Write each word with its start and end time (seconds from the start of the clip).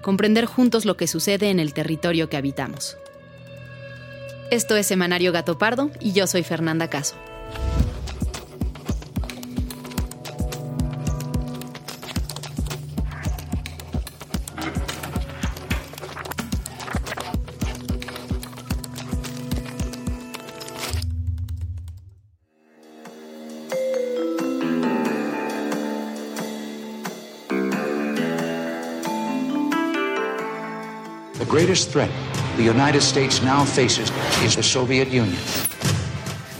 comprender 0.00 0.46
juntos 0.46 0.84
lo 0.84 0.96
que 0.96 1.06
sucede 1.06 1.50
en 1.50 1.60
el 1.60 1.74
territorio 1.74 2.28
que 2.28 2.36
habitamos. 2.36 2.96
Esto 4.50 4.76
es 4.76 4.86
Semanario 4.86 5.32
Gato 5.32 5.58
Pardo 5.58 5.90
y 6.00 6.12
yo 6.12 6.26
soy 6.26 6.42
Fernanda 6.42 6.88
Caso. 6.88 7.14
Greatest 31.50 31.90
threat 31.90 32.10
the 32.56 32.62
United 32.62 33.02
States 33.02 33.42
now 33.42 33.64
faces 33.64 34.12
is 34.44 34.54
the 34.54 34.62
Soviet 34.62 35.08
Union. 35.08 35.42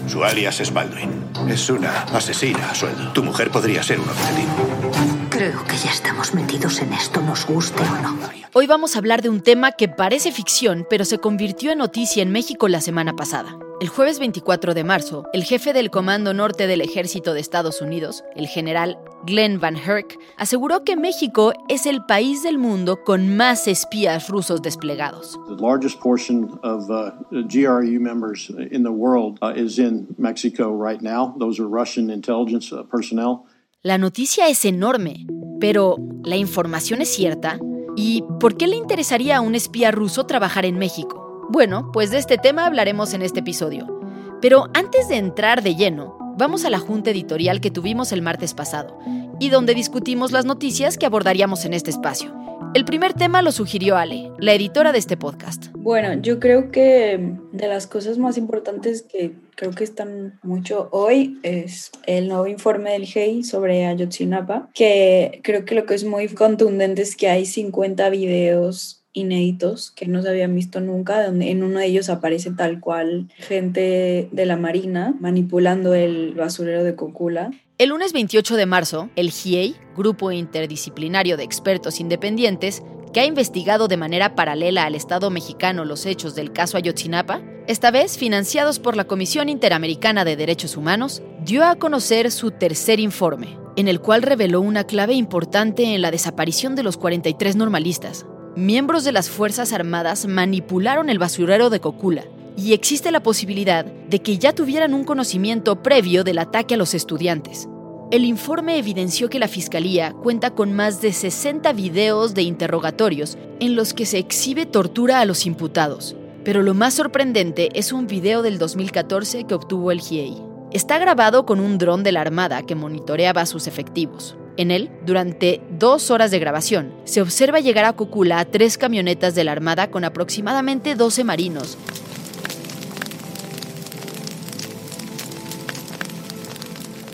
Su 0.08 0.24
alias 0.24 0.58
es 0.60 0.72
Baldwin. 0.72 1.10
Es 1.48 1.70
una 1.70 2.02
asesina 2.02 2.70
a 2.70 2.74
sueldo. 2.74 3.12
Tu 3.12 3.22
mujer 3.22 3.50
podría 3.50 3.82
ser 3.82 4.00
un 4.00 4.08
objetivo. 4.08 5.28
Creo 5.30 5.64
que 5.64 5.76
ya 5.76 5.90
estamos 5.90 6.34
metidos 6.34 6.80
en 6.80 6.92
esto, 6.92 7.22
nos 7.22 7.46
guste 7.46 7.82
o 7.82 8.02
no. 8.02 8.18
Hoy 8.52 8.66
vamos 8.66 8.96
a 8.96 8.98
hablar 8.98 9.22
de 9.22 9.28
un 9.28 9.40
tema 9.40 9.72
que 9.72 9.88
parece 9.88 10.32
ficción, 10.32 10.84
pero 10.90 11.04
se 11.04 11.18
convirtió 11.18 11.70
en 11.70 11.78
noticia 11.78 12.22
en 12.22 12.32
México 12.32 12.66
la 12.66 12.80
semana 12.80 13.14
pasada. 13.14 13.56
El 13.80 13.88
jueves 13.88 14.18
24 14.18 14.74
de 14.74 14.84
marzo, 14.84 15.24
el 15.32 15.42
jefe 15.42 15.72
del 15.72 15.90
Comando 15.90 16.34
Norte 16.34 16.66
del 16.66 16.82
Ejército 16.82 17.32
de 17.32 17.40
Estados 17.40 17.80
Unidos, 17.80 18.24
el 18.36 18.46
general 18.46 18.98
Glenn 19.24 19.58
Van 19.58 19.74
Herk, 19.74 20.18
aseguró 20.36 20.84
que 20.84 20.96
México 20.96 21.54
es 21.70 21.86
el 21.86 22.04
país 22.04 22.42
del 22.42 22.58
mundo 22.58 23.02
con 23.02 23.34
más 23.38 23.66
espías 23.66 24.28
rusos 24.28 24.60
desplegados. 24.60 25.38
The 25.48 25.62
largest 25.62 25.98
portion 25.98 26.60
of 26.62 26.90
uh, 26.90 27.12
GRU 27.30 27.98
members 27.98 28.50
in 28.70 28.82
the 28.82 28.90
world 28.90 29.38
uh, 29.40 29.54
is 29.56 29.78
in 29.78 30.08
Mexico 30.18 30.70
right 30.76 31.00
now. 31.00 31.34
Those 31.38 31.58
are 31.58 31.66
Russian 31.66 32.10
intelligence 32.10 32.70
uh, 32.74 32.86
personnel. 32.86 33.44
La 33.82 33.96
noticia 33.96 34.48
es 34.48 34.66
enorme, 34.66 35.26
pero 35.58 35.96
¿la 36.22 36.36
información 36.36 37.00
es 37.00 37.08
cierta? 37.08 37.58
¿Y 37.96 38.24
por 38.40 38.58
qué 38.58 38.66
le 38.66 38.76
interesaría 38.76 39.38
a 39.38 39.40
un 39.40 39.54
espía 39.54 39.90
ruso 39.90 40.24
trabajar 40.24 40.66
en 40.66 40.76
México? 40.76 41.19
Bueno, 41.52 41.90
pues 41.92 42.12
de 42.12 42.18
este 42.18 42.38
tema 42.38 42.64
hablaremos 42.64 43.12
en 43.12 43.22
este 43.22 43.40
episodio. 43.40 44.00
Pero 44.40 44.68
antes 44.72 45.08
de 45.08 45.16
entrar 45.16 45.64
de 45.64 45.74
lleno, 45.74 46.16
vamos 46.38 46.64
a 46.64 46.70
la 46.70 46.78
junta 46.78 47.10
editorial 47.10 47.60
que 47.60 47.72
tuvimos 47.72 48.12
el 48.12 48.22
martes 48.22 48.54
pasado 48.54 48.96
y 49.40 49.50
donde 49.50 49.74
discutimos 49.74 50.30
las 50.30 50.44
noticias 50.44 50.96
que 50.96 51.06
abordaríamos 51.06 51.64
en 51.64 51.74
este 51.74 51.90
espacio. 51.90 52.32
El 52.72 52.84
primer 52.84 53.14
tema 53.14 53.42
lo 53.42 53.50
sugirió 53.50 53.96
Ale, 53.96 54.30
la 54.38 54.54
editora 54.54 54.92
de 54.92 55.00
este 55.00 55.16
podcast. 55.16 55.66
Bueno, 55.74 56.14
yo 56.22 56.38
creo 56.38 56.70
que 56.70 57.34
de 57.50 57.66
las 57.66 57.88
cosas 57.88 58.16
más 58.16 58.38
importantes 58.38 59.02
que 59.02 59.32
creo 59.56 59.72
que 59.72 59.82
están 59.82 60.38
mucho 60.44 60.88
hoy 60.92 61.40
es 61.42 61.90
el 62.06 62.28
nuevo 62.28 62.46
informe 62.46 62.92
del 62.92 63.06
GEI 63.06 63.42
sobre 63.42 63.86
Ayotzinapa, 63.86 64.70
que 64.72 65.40
creo 65.42 65.64
que 65.64 65.74
lo 65.74 65.84
que 65.84 65.94
es 65.94 66.04
muy 66.04 66.28
contundente 66.28 67.02
es 67.02 67.16
que 67.16 67.28
hay 67.28 67.44
50 67.44 68.08
videos 68.10 68.99
inéditos 69.12 69.90
que 69.90 70.06
no 70.06 70.22
se 70.22 70.28
habían 70.28 70.54
visto 70.54 70.80
nunca, 70.80 71.24
donde 71.24 71.50
en 71.50 71.62
uno 71.62 71.80
de 71.80 71.86
ellos 71.86 72.08
aparece 72.08 72.50
tal 72.52 72.80
cual 72.80 73.28
gente 73.36 74.28
de 74.30 74.46
la 74.46 74.56
Marina 74.56 75.14
manipulando 75.20 75.94
el 75.94 76.34
basurero 76.34 76.84
de 76.84 76.94
Cocula. 76.94 77.50
El 77.78 77.88
lunes 77.88 78.12
28 78.12 78.56
de 78.56 78.66
marzo, 78.66 79.10
el 79.16 79.30
GIEI, 79.30 79.74
Grupo 79.96 80.32
Interdisciplinario 80.32 81.36
de 81.36 81.44
Expertos 81.44 81.98
Independientes, 81.98 82.82
que 83.12 83.20
ha 83.20 83.24
investigado 83.24 83.88
de 83.88 83.96
manera 83.96 84.34
paralela 84.34 84.84
al 84.84 84.94
Estado 84.94 85.30
mexicano 85.30 85.84
los 85.84 86.06
hechos 86.06 86.34
del 86.34 86.52
caso 86.52 86.76
Ayotzinapa, 86.76 87.42
esta 87.66 87.90
vez 87.90 88.18
financiados 88.18 88.78
por 88.78 88.96
la 88.96 89.04
Comisión 89.04 89.48
Interamericana 89.48 90.24
de 90.24 90.36
Derechos 90.36 90.76
Humanos, 90.76 91.22
dio 91.44 91.64
a 91.64 91.76
conocer 91.76 92.30
su 92.30 92.50
tercer 92.50 93.00
informe, 93.00 93.58
en 93.76 93.88
el 93.88 94.00
cual 94.00 94.22
reveló 94.22 94.60
una 94.60 94.84
clave 94.84 95.14
importante 95.14 95.94
en 95.94 96.02
la 96.02 96.10
desaparición 96.10 96.76
de 96.76 96.82
los 96.82 96.96
43 96.96 97.56
normalistas, 97.56 98.26
miembros 98.56 99.04
de 99.04 99.12
las 99.12 99.30
Fuerzas 99.30 99.72
Armadas 99.72 100.26
manipularon 100.26 101.08
el 101.10 101.18
basurero 101.18 101.70
de 101.70 101.80
Cocula 101.80 102.24
y 102.56 102.72
existe 102.72 103.10
la 103.10 103.22
posibilidad 103.22 103.84
de 103.84 104.20
que 104.20 104.38
ya 104.38 104.52
tuvieran 104.54 104.94
un 104.94 105.04
conocimiento 105.04 105.82
previo 105.82 106.24
del 106.24 106.38
ataque 106.38 106.74
a 106.74 106.76
los 106.76 106.94
estudiantes. 106.94 107.68
El 108.10 108.24
informe 108.24 108.76
evidenció 108.76 109.30
que 109.30 109.38
la 109.38 109.46
Fiscalía 109.46 110.12
cuenta 110.12 110.50
con 110.50 110.72
más 110.72 111.00
de 111.00 111.12
60 111.12 111.72
videos 111.74 112.34
de 112.34 112.42
interrogatorios 112.42 113.38
en 113.60 113.76
los 113.76 113.94
que 113.94 114.04
se 114.04 114.18
exhibe 114.18 114.66
tortura 114.66 115.20
a 115.20 115.24
los 115.24 115.46
imputados. 115.46 116.16
Pero 116.44 116.62
lo 116.62 116.74
más 116.74 116.94
sorprendente 116.94 117.68
es 117.74 117.92
un 117.92 118.08
video 118.08 118.42
del 118.42 118.58
2014 118.58 119.44
que 119.44 119.54
obtuvo 119.54 119.92
el 119.92 120.00
GIEI. 120.00 120.42
Está 120.72 120.98
grabado 120.98 121.46
con 121.46 121.60
un 121.60 121.78
dron 121.78 122.02
de 122.02 122.12
la 122.12 122.20
Armada 122.20 122.62
que 122.62 122.74
monitoreaba 122.74 123.46
sus 123.46 123.68
efectivos. 123.68 124.36
En 124.56 124.70
él, 124.70 124.90
durante 125.06 125.60
dos 125.78 126.10
horas 126.10 126.30
de 126.30 126.38
grabación, 126.38 126.92
se 127.04 127.22
observa 127.22 127.60
llegar 127.60 127.84
a 127.84 127.92
Cocula 127.94 128.40
a 128.40 128.44
tres 128.44 128.78
camionetas 128.78 129.34
de 129.34 129.44
la 129.44 129.52
Armada 129.52 129.90
con 129.90 130.04
aproximadamente 130.04 130.94
12 130.94 131.24
marinos. 131.24 131.78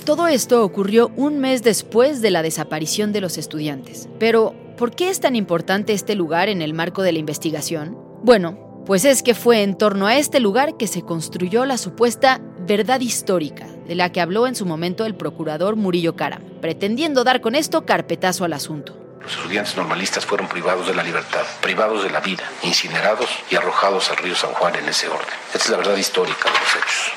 Todo 0.06 0.28
esto 0.28 0.64
ocurrió 0.64 1.10
un 1.16 1.40
mes 1.40 1.64
después 1.64 2.22
de 2.22 2.30
la 2.30 2.42
desaparición 2.42 3.12
de 3.12 3.20
los 3.20 3.38
estudiantes. 3.38 4.08
Pero, 4.20 4.54
¿por 4.76 4.94
qué 4.94 5.10
es 5.10 5.18
tan 5.18 5.34
importante 5.34 5.92
este 5.92 6.14
lugar 6.14 6.48
en 6.48 6.62
el 6.62 6.74
marco 6.74 7.02
de 7.02 7.10
la 7.10 7.18
investigación? 7.18 7.98
Bueno, 8.22 8.82
pues 8.86 9.04
es 9.04 9.24
que 9.24 9.34
fue 9.34 9.64
en 9.64 9.76
torno 9.76 10.06
a 10.06 10.16
este 10.16 10.38
lugar 10.38 10.76
que 10.76 10.86
se 10.86 11.02
construyó 11.02 11.64
la 11.64 11.76
supuesta 11.76 12.40
verdad 12.68 13.00
histórica, 13.00 13.66
de 13.86 13.94
la 13.94 14.10
que 14.12 14.20
habló 14.20 14.46
en 14.46 14.54
su 14.54 14.66
momento 14.66 15.04
el 15.06 15.14
procurador 15.14 15.76
Murillo 15.76 16.16
Caram, 16.16 16.42
pretendiendo 16.60 17.24
dar 17.24 17.40
con 17.40 17.54
esto 17.54 17.86
carpetazo 17.86 18.44
al 18.44 18.52
asunto. 18.52 18.96
Los 19.22 19.36
estudiantes 19.36 19.76
normalistas 19.76 20.24
fueron 20.24 20.48
privados 20.48 20.86
de 20.86 20.94
la 20.94 21.02
libertad, 21.02 21.42
privados 21.60 22.04
de 22.04 22.10
la 22.10 22.20
vida, 22.20 22.44
incinerados 22.62 23.28
y 23.50 23.56
arrojados 23.56 24.10
al 24.10 24.18
río 24.18 24.34
San 24.34 24.52
Juan 24.52 24.76
en 24.76 24.88
ese 24.88 25.08
orden. 25.08 25.26
Esta 25.52 25.58
es 25.58 25.70
la 25.70 25.76
verdad 25.78 25.96
histórica 25.96 26.44
de 26.44 26.58
los 26.58 26.76
hechos. 26.76 27.12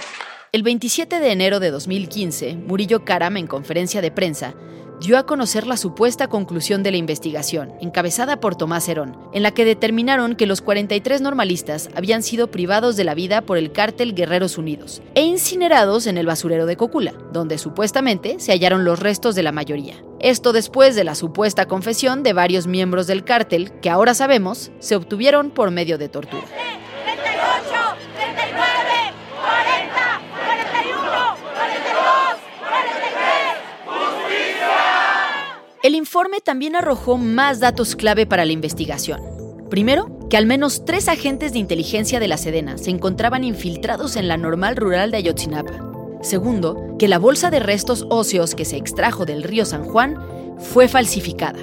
El 0.51 0.63
27 0.63 1.19
de 1.19 1.31
enero 1.31 1.59
de 1.59 1.69
2015, 1.69 2.55
Murillo 2.55 3.05
Caram, 3.05 3.37
en 3.37 3.45
conferencia 3.45 4.01
de 4.01 4.09
prensa, 4.09 4.55
dio 4.99 5.17
a 5.17 5.25
conocer 5.25 5.65
la 5.65 5.77
supuesta 5.77 6.27
conclusión 6.27 6.83
de 6.83 6.91
la 6.91 6.97
investigación, 6.97 7.73
encabezada 7.81 8.39
por 8.39 8.55
Tomás 8.55 8.87
Herón, 8.89 9.17
en 9.33 9.43
la 9.43 9.51
que 9.51 9.65
determinaron 9.65 10.35
que 10.35 10.45
los 10.45 10.61
43 10.61 11.21
normalistas 11.21 11.89
habían 11.95 12.23
sido 12.23 12.51
privados 12.51 12.97
de 12.97 13.03
la 13.03 13.15
vida 13.15 13.41
por 13.41 13.57
el 13.57 13.71
cártel 13.71 14.13
Guerreros 14.13 14.57
Unidos 14.57 15.01
e 15.15 15.21
incinerados 15.21 16.07
en 16.07 16.17
el 16.17 16.25
basurero 16.25 16.65
de 16.65 16.77
Cocula, 16.77 17.13
donde 17.31 17.57
supuestamente 17.57 18.39
se 18.39 18.51
hallaron 18.51 18.83
los 18.83 18.99
restos 18.99 19.35
de 19.35 19.43
la 19.43 19.51
mayoría. 19.51 19.95
Esto 20.19 20.51
después 20.51 20.95
de 20.95 21.05
la 21.05 21.15
supuesta 21.15 21.65
confesión 21.65 22.23
de 22.23 22.33
varios 22.33 22.67
miembros 22.67 23.07
del 23.07 23.23
cártel 23.23 23.71
que 23.79 23.89
ahora 23.89 24.13
sabemos 24.13 24.71
se 24.79 24.95
obtuvieron 24.95 25.51
por 25.51 25.71
medio 25.71 25.97
de 25.97 26.09
tortura. 26.09 26.43
El 35.81 35.95
informe 35.95 36.41
también 36.41 36.75
arrojó 36.75 37.17
más 37.17 37.61
datos 37.61 37.95
clave 37.95 38.25
para 38.25 38.43
la 38.43 38.51
investigación. 38.51 39.21
Primero, 39.69 40.27
que 40.29 40.35
al 40.35 40.45
menos 40.45 40.83
tres 40.83 41.07
agentes 41.07 41.53
de 41.53 41.59
inteligencia 41.59 42.19
de 42.19 42.27
la 42.27 42.35
Sedena 42.35 42.77
se 42.77 42.89
encontraban 42.89 43.45
infiltrados 43.45 44.17
en 44.17 44.27
la 44.27 44.35
normal 44.35 44.75
rural 44.75 45.09
de 45.09 45.17
Ayotzinapa. 45.17 46.19
Segundo, 46.21 46.97
que 46.99 47.07
la 47.07 47.17
bolsa 47.17 47.49
de 47.49 47.61
restos 47.61 48.05
óseos 48.09 48.55
que 48.55 48.65
se 48.65 48.75
extrajo 48.75 49.23
del 49.23 49.41
río 49.41 49.63
San 49.63 49.85
Juan 49.85 50.17
fue 50.57 50.89
falsificada. 50.89 51.59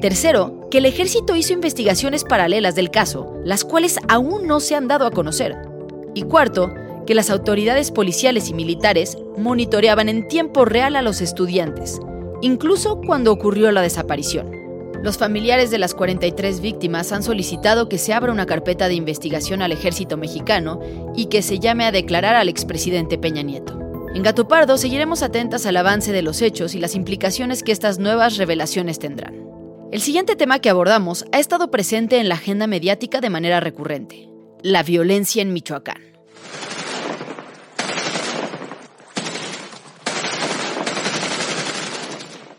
Tercero, 0.00 0.68
que 0.70 0.78
el 0.78 0.86
ejército 0.86 1.34
hizo 1.34 1.52
investigaciones 1.52 2.22
paralelas 2.22 2.76
del 2.76 2.92
caso, 2.92 3.34
las 3.44 3.64
cuales 3.64 3.98
aún 4.06 4.46
no 4.46 4.60
se 4.60 4.76
han 4.76 4.86
dado 4.86 5.06
a 5.06 5.10
conocer. 5.10 5.56
Y 6.14 6.22
cuarto, 6.22 6.72
que 7.04 7.16
las 7.16 7.30
autoridades 7.30 7.90
policiales 7.90 8.48
y 8.48 8.54
militares 8.54 9.18
monitoreaban 9.36 10.08
en 10.08 10.28
tiempo 10.28 10.64
real 10.64 10.94
a 10.94 11.02
los 11.02 11.20
estudiantes, 11.20 12.00
incluso 12.40 13.00
cuando 13.00 13.32
ocurrió 13.32 13.72
la 13.72 13.82
desaparición. 13.82 14.50
Los 15.02 15.18
familiares 15.18 15.70
de 15.70 15.78
las 15.78 15.94
43 15.94 16.60
víctimas 16.60 17.12
han 17.12 17.22
solicitado 17.22 17.88
que 17.88 17.98
se 17.98 18.12
abra 18.12 18.32
una 18.32 18.46
carpeta 18.46 18.88
de 18.88 18.94
investigación 18.94 19.62
al 19.62 19.72
ejército 19.72 20.16
mexicano 20.16 20.80
y 21.14 21.26
que 21.26 21.42
se 21.42 21.58
llame 21.58 21.84
a 21.84 21.92
declarar 21.92 22.34
al 22.34 22.48
expresidente 22.48 23.18
Peña 23.18 23.42
Nieto. 23.42 23.78
En 24.14 24.22
Gato 24.22 24.48
Pardo 24.48 24.78
seguiremos 24.78 25.22
atentas 25.22 25.66
al 25.66 25.76
avance 25.76 26.10
de 26.10 26.22
los 26.22 26.40
hechos 26.40 26.74
y 26.74 26.80
las 26.80 26.94
implicaciones 26.94 27.62
que 27.62 27.72
estas 27.72 27.98
nuevas 27.98 28.38
revelaciones 28.38 28.98
tendrán. 28.98 29.46
El 29.92 30.00
siguiente 30.00 30.34
tema 30.34 30.58
que 30.58 30.70
abordamos 30.70 31.24
ha 31.32 31.38
estado 31.38 31.70
presente 31.70 32.18
en 32.18 32.28
la 32.28 32.34
agenda 32.36 32.66
mediática 32.66 33.20
de 33.20 33.30
manera 33.30 33.60
recurrente, 33.60 34.28
la 34.62 34.82
violencia 34.82 35.42
en 35.42 35.52
Michoacán. 35.52 36.15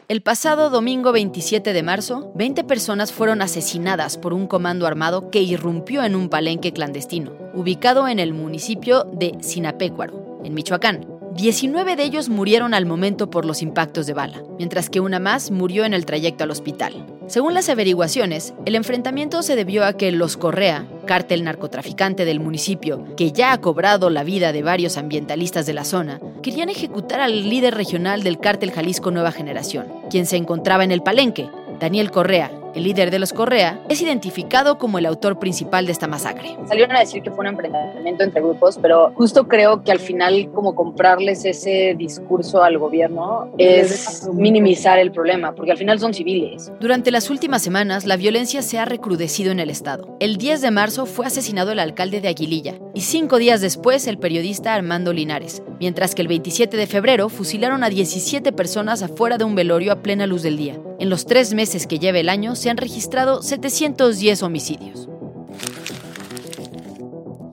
El 0.10 0.22
pasado 0.22 0.70
domingo 0.70 1.12
27 1.12 1.74
de 1.74 1.84
marzo, 1.84 2.32
20 2.34 2.64
personas 2.64 3.12
fueron 3.12 3.42
asesinadas 3.42 4.18
por 4.18 4.34
un 4.34 4.48
comando 4.48 4.88
armado 4.88 5.30
que 5.30 5.42
irrumpió 5.42 6.02
en 6.02 6.16
un 6.16 6.30
palenque 6.30 6.72
clandestino, 6.72 7.34
ubicado 7.54 8.08
en 8.08 8.20
el 8.20 8.34
municipio 8.34 9.04
de 9.04 9.36
Sinapecuaro, 9.42 10.40
en 10.46 10.54
Michoacán. 10.54 11.06
19 11.36 11.98
de 11.98 12.04
ellos 12.04 12.30
murieron 12.30 12.74
al 12.74 12.86
momento 12.86 13.30
por 13.30 13.44
los 13.44 13.62
impactos 13.62 14.08
de 14.08 14.14
bala, 14.14 14.42
mientras 14.58 14.90
que 14.90 15.02
una 15.02 15.20
más 15.20 15.52
murió 15.52 15.84
en 15.84 15.94
el 15.94 16.06
trayecto 16.06 16.46
al 16.46 16.52
hospital. 16.52 17.17
Según 17.28 17.54
las 17.54 17.68
averiguaciones, 17.68 18.54
el 18.66 18.76
enfrentamiento 18.76 19.42
se 19.42 19.58
debió 19.58 19.84
a 19.84 19.94
que 19.94 20.14
los 20.14 20.38
Correa, 20.38 20.88
cártel 21.06 21.44
narcotraficante 21.44 22.24
del 22.24 22.40
municipio, 22.40 23.04
que 23.18 23.34
ya 23.34 23.52
ha 23.52 23.60
cobrado 23.60 24.10
la 24.10 24.24
vida 24.24 24.54
de 24.54 24.64
varios 24.64 24.96
ambientalistas 24.96 25.66
de 25.66 25.74
la 25.74 25.84
zona, 25.84 26.22
querían 26.42 26.70
ejecutar 26.70 27.20
al 27.20 27.50
líder 27.50 27.76
regional 27.76 28.24
del 28.24 28.40
cártel 28.40 28.72
Jalisco 28.72 29.12
Nueva 29.12 29.34
Generación, 29.34 29.88
quien 30.10 30.26
se 30.26 30.38
encontraba 30.38 30.86
en 30.86 30.92
el 30.92 31.04
palenque, 31.04 31.50
Daniel 31.82 32.12
Correa, 32.12 32.50
el 32.76 32.84
líder 32.84 33.12
de 33.12 33.20
los 33.20 33.34
Correa, 33.34 33.80
es 33.90 34.02
identificado 34.02 34.78
como 34.78 34.98
el 34.98 35.06
autor 35.06 35.40
principal 35.40 35.86
de 35.86 35.92
esta 35.92 36.08
masacre. 36.08 36.58
Salieron 36.68 36.96
a 36.96 37.00
decir 37.00 37.22
que 37.22 37.32
fue 37.32 37.42
un 37.42 37.48
enfrentamiento 37.48 38.24
entre 38.24 38.42
grupos, 38.42 38.78
pero 38.82 39.12
justo 39.16 39.48
creo 39.48 39.84
que 39.84 39.92
al 39.92 40.00
final 40.00 40.50
como 40.54 40.76
comprarles 40.76 41.46
ese 41.46 41.96
discurso 41.98 42.64
al 42.64 42.78
gobierno 42.78 43.52
es 43.58 44.28
minimizar 44.34 45.00
el 45.00 45.12
problema, 45.12 45.54
porque 45.54 45.72
al 45.72 45.78
final 45.78 46.00
son 46.00 46.14
civiles. 46.14 46.72
Durante 46.80 47.12
las 47.12 47.30
últimas 47.30 47.62
semanas, 47.62 48.06
la 48.06 48.18
violencia 48.18 48.62
se 48.62 48.80
ha 48.80 48.86
recrudecido 48.86 49.52
en 49.52 49.60
el 49.60 49.70
estado. 49.70 50.16
El 50.20 50.38
10 50.38 50.62
de 50.62 50.72
marzo 50.72 51.06
fue 51.06 51.26
asesinado 51.26 51.72
el 51.72 51.80
alcalde 51.80 52.22
de 52.22 52.28
Aguililla 52.28 52.76
y 52.94 53.02
cinco 53.02 53.38
días 53.38 53.62
después 53.62 54.08
el 54.08 54.18
periodista 54.18 54.74
Armando 54.74 55.14
Linares, 55.14 55.64
mientras 55.80 56.16
que 56.16 56.22
el 56.22 56.28
27 56.28 56.78
de 56.78 56.88
febrero 56.88 57.30
fusilaron 57.30 57.84
a 57.84 57.90
17 57.90 58.52
personas 58.52 59.04
afuera 59.04 59.38
de 59.38 59.44
un 59.44 59.56
velorio 59.56 59.92
a 59.92 60.02
plena 60.02 60.28
luz 60.28 60.44
del 60.44 60.58
día. 60.58 60.80
En 61.00 61.10
los 61.10 61.26
tres 61.26 61.54
meses 61.54 61.86
que 61.88 62.00
lleva 62.00 62.20
el 62.20 62.30
año 62.30 62.56
se 62.58 62.70
han 62.70 62.78
registrado 62.78 63.42
710 63.42 64.44
homicidios. 64.44 65.08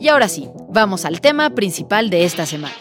Y 0.01 0.09
ahora 0.09 0.29
sí, 0.29 0.49
vamos 0.69 1.05
al 1.05 1.21
tema 1.21 1.51
principal 1.51 2.11
de 2.11 2.25
esta 2.25 2.47
semana. 2.47 2.75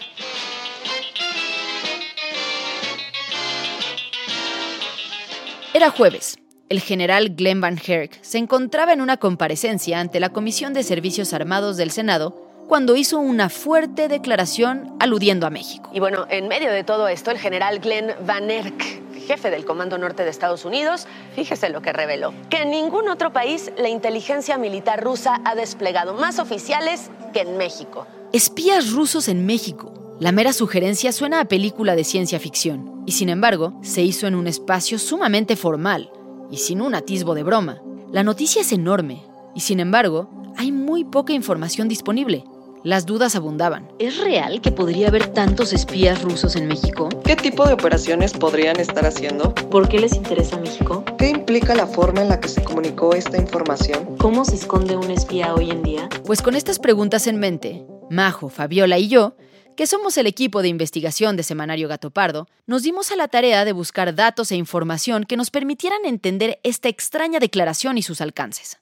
Era 5.72 5.90
jueves. 5.90 6.38
El 6.68 6.80
general 6.80 7.34
Glenn 7.34 7.60
Van 7.60 7.78
Herk 7.84 8.18
se 8.22 8.38
encontraba 8.38 8.92
en 8.92 9.00
una 9.00 9.16
comparecencia 9.16 10.00
ante 10.00 10.18
la 10.18 10.30
Comisión 10.30 10.72
de 10.72 10.82
Servicios 10.82 11.32
Armados 11.32 11.76
del 11.76 11.90
Senado 11.90 12.44
cuando 12.68 12.96
hizo 12.96 13.18
una 13.18 13.48
fuerte 13.48 14.08
declaración 14.08 14.94
aludiendo 14.98 15.46
a 15.46 15.50
México. 15.50 15.90
Y 15.92 16.00
bueno, 16.00 16.26
en 16.30 16.48
medio 16.48 16.70
de 16.70 16.84
todo 16.84 17.08
esto, 17.08 17.30
el 17.30 17.38
general 17.38 17.80
Glenn 17.80 18.12
Van 18.26 18.50
Herk, 18.50 19.03
jefe 19.24 19.50
del 19.50 19.64
Comando 19.64 19.98
Norte 19.98 20.22
de 20.22 20.30
Estados 20.30 20.64
Unidos, 20.64 21.06
fíjese 21.34 21.70
lo 21.70 21.82
que 21.82 21.92
reveló, 21.92 22.32
que 22.50 22.58
en 22.58 22.70
ningún 22.70 23.08
otro 23.08 23.32
país 23.32 23.72
la 23.76 23.88
inteligencia 23.88 24.56
militar 24.58 25.02
rusa 25.02 25.40
ha 25.44 25.54
desplegado 25.54 26.14
más 26.14 26.38
oficiales 26.38 27.10
que 27.32 27.40
en 27.40 27.56
México. 27.56 28.06
Espías 28.32 28.92
rusos 28.92 29.28
en 29.28 29.46
México. 29.46 29.92
La 30.20 30.30
mera 30.30 30.52
sugerencia 30.52 31.10
suena 31.12 31.40
a 31.40 31.44
película 31.46 31.96
de 31.96 32.04
ciencia 32.04 32.38
ficción, 32.38 33.02
y 33.06 33.12
sin 33.12 33.28
embargo, 33.28 33.74
se 33.82 34.02
hizo 34.02 34.26
en 34.26 34.36
un 34.36 34.46
espacio 34.46 34.98
sumamente 34.98 35.56
formal 35.56 36.10
y 36.50 36.58
sin 36.58 36.80
un 36.80 36.94
atisbo 36.94 37.34
de 37.34 37.42
broma. 37.42 37.82
La 38.12 38.22
noticia 38.22 38.62
es 38.62 38.72
enorme, 38.72 39.24
y 39.56 39.60
sin 39.60 39.80
embargo, 39.80 40.28
hay 40.56 40.70
muy 40.70 41.04
poca 41.04 41.32
información 41.32 41.88
disponible. 41.88 42.44
Las 42.84 43.06
dudas 43.06 43.34
abundaban. 43.34 43.88
¿Es 43.98 44.18
real 44.18 44.60
que 44.60 44.70
podría 44.70 45.08
haber 45.08 45.28
tantos 45.28 45.72
espías 45.72 46.20
rusos 46.20 46.54
en 46.54 46.68
México? 46.68 47.08
¿Qué 47.24 47.34
tipo 47.34 47.66
de 47.66 47.72
operaciones 47.72 48.34
podrían 48.34 48.78
estar 48.78 49.06
haciendo? 49.06 49.54
¿Por 49.54 49.88
qué 49.88 49.98
les 49.98 50.14
interesa 50.14 50.58
México? 50.58 51.02
¿Qué 51.16 51.30
implica 51.30 51.74
la 51.74 51.86
forma 51.86 52.20
en 52.20 52.28
la 52.28 52.40
que 52.40 52.48
se 52.48 52.62
comunicó 52.62 53.14
esta 53.14 53.38
información? 53.38 54.18
¿Cómo 54.18 54.44
se 54.44 54.56
esconde 54.56 54.98
un 54.98 55.10
espía 55.10 55.54
hoy 55.54 55.70
en 55.70 55.82
día? 55.82 56.10
Pues 56.26 56.42
con 56.42 56.56
estas 56.56 56.78
preguntas 56.78 57.26
en 57.26 57.38
mente, 57.38 57.86
Majo, 58.10 58.50
Fabiola 58.50 58.98
y 58.98 59.08
yo, 59.08 59.34
que 59.78 59.86
somos 59.86 60.18
el 60.18 60.26
equipo 60.26 60.60
de 60.60 60.68
investigación 60.68 61.38
de 61.38 61.42
Semanario 61.42 61.88
Gato 61.88 62.10
Pardo, 62.10 62.48
nos 62.66 62.82
dimos 62.82 63.10
a 63.10 63.16
la 63.16 63.28
tarea 63.28 63.64
de 63.64 63.72
buscar 63.72 64.14
datos 64.14 64.52
e 64.52 64.56
información 64.56 65.24
que 65.24 65.38
nos 65.38 65.50
permitieran 65.50 66.04
entender 66.04 66.60
esta 66.62 66.90
extraña 66.90 67.38
declaración 67.38 67.96
y 67.96 68.02
sus 68.02 68.20
alcances. 68.20 68.78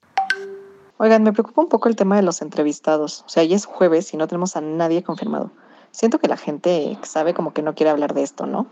Oigan, 1.03 1.25
me 1.25 1.33
preocupa 1.33 1.63
un 1.63 1.69
poco 1.69 1.89
el 1.89 1.97
tema 1.97 2.15
de 2.15 2.23
los 2.23 2.43
entrevistados. 2.43 3.25
O 3.27 3.29
sea, 3.29 3.43
ya 3.43 3.57
es 3.57 3.65
jueves 3.67 4.15
y 4.15 4.17
no 4.17 4.29
tenemos 4.29 4.55
a 4.55 4.61
nadie 4.61 5.03
confirmado. 5.03 5.51
Siento 5.91 6.21
que 6.21 6.29
la 6.29 6.37
gente 6.37 6.97
sabe 7.03 7.35
como 7.35 7.53
que 7.53 7.61
no 7.61 7.75
quiere 7.75 7.91
hablar 7.91 8.15
de 8.15 8.23
esto, 8.23 8.47
¿no? 8.47 8.71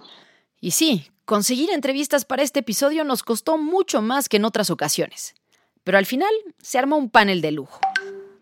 Y 0.61 0.71
sí, 0.71 1.11
conseguir 1.25 1.71
entrevistas 1.73 2.25
para 2.25 2.45
este 2.45 2.61
episodio 2.61 3.03
nos 3.03 3.25
costó 3.25 3.59
mucho 3.59 4.01
más 4.01 4.29
que 4.29 4.37
en 4.37 4.45
otras 4.45 4.71
ocasiones. 4.71 5.35
Pero 5.83 5.99
al 5.99 6.07
final 6.07 6.31
se 6.59 6.79
armó 6.79 6.99
un 6.99 7.11
panel 7.11 7.41
de 7.41 7.51
lujo. 7.51 7.81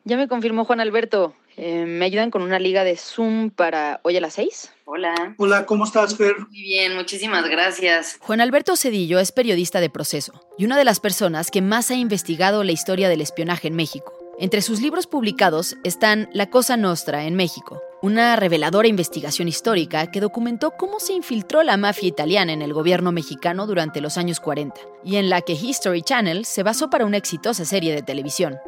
Ya 0.04 0.18
me 0.18 0.28
confirmó 0.28 0.66
Juan 0.66 0.80
Alberto. 0.80 1.32
Eh, 1.60 1.86
¿Me 1.86 2.04
ayudan 2.04 2.30
con 2.30 2.42
una 2.42 2.60
liga 2.60 2.84
de 2.84 2.96
Zoom 2.96 3.50
para 3.50 4.00
hoy 4.04 4.16
a 4.16 4.20
las 4.20 4.34
seis? 4.34 4.70
Hola. 4.84 5.34
Hola, 5.38 5.66
¿cómo 5.66 5.84
estás, 5.84 6.16
Fer? 6.16 6.36
Muy 6.38 6.62
bien, 6.62 6.94
muchísimas 6.94 7.48
gracias. 7.48 8.16
Juan 8.20 8.40
Alberto 8.40 8.76
Cedillo 8.76 9.18
es 9.18 9.32
periodista 9.32 9.80
de 9.80 9.90
proceso 9.90 10.32
y 10.56 10.66
una 10.66 10.78
de 10.78 10.84
las 10.84 11.00
personas 11.00 11.50
que 11.50 11.60
más 11.60 11.90
ha 11.90 11.96
investigado 11.96 12.62
la 12.62 12.70
historia 12.70 13.08
del 13.08 13.20
espionaje 13.20 13.66
en 13.66 13.74
México. 13.74 14.12
Entre 14.38 14.62
sus 14.62 14.80
libros 14.80 15.08
publicados 15.08 15.76
están 15.82 16.30
La 16.32 16.48
Cosa 16.48 16.76
Nostra 16.76 17.24
en 17.24 17.34
México, 17.34 17.82
una 18.02 18.36
reveladora 18.36 18.86
investigación 18.86 19.48
histórica 19.48 20.12
que 20.12 20.20
documentó 20.20 20.70
cómo 20.78 21.00
se 21.00 21.12
infiltró 21.12 21.64
la 21.64 21.76
mafia 21.76 22.08
italiana 22.08 22.52
en 22.52 22.62
el 22.62 22.72
gobierno 22.72 23.10
mexicano 23.10 23.66
durante 23.66 24.00
los 24.00 24.16
años 24.16 24.38
40, 24.38 24.80
y 25.04 25.16
en 25.16 25.28
la 25.28 25.40
que 25.40 25.54
History 25.54 26.02
Channel 26.02 26.44
se 26.44 26.62
basó 26.62 26.88
para 26.88 27.04
una 27.04 27.16
exitosa 27.16 27.64
serie 27.64 27.92
de 27.92 28.02
televisión. 28.02 28.58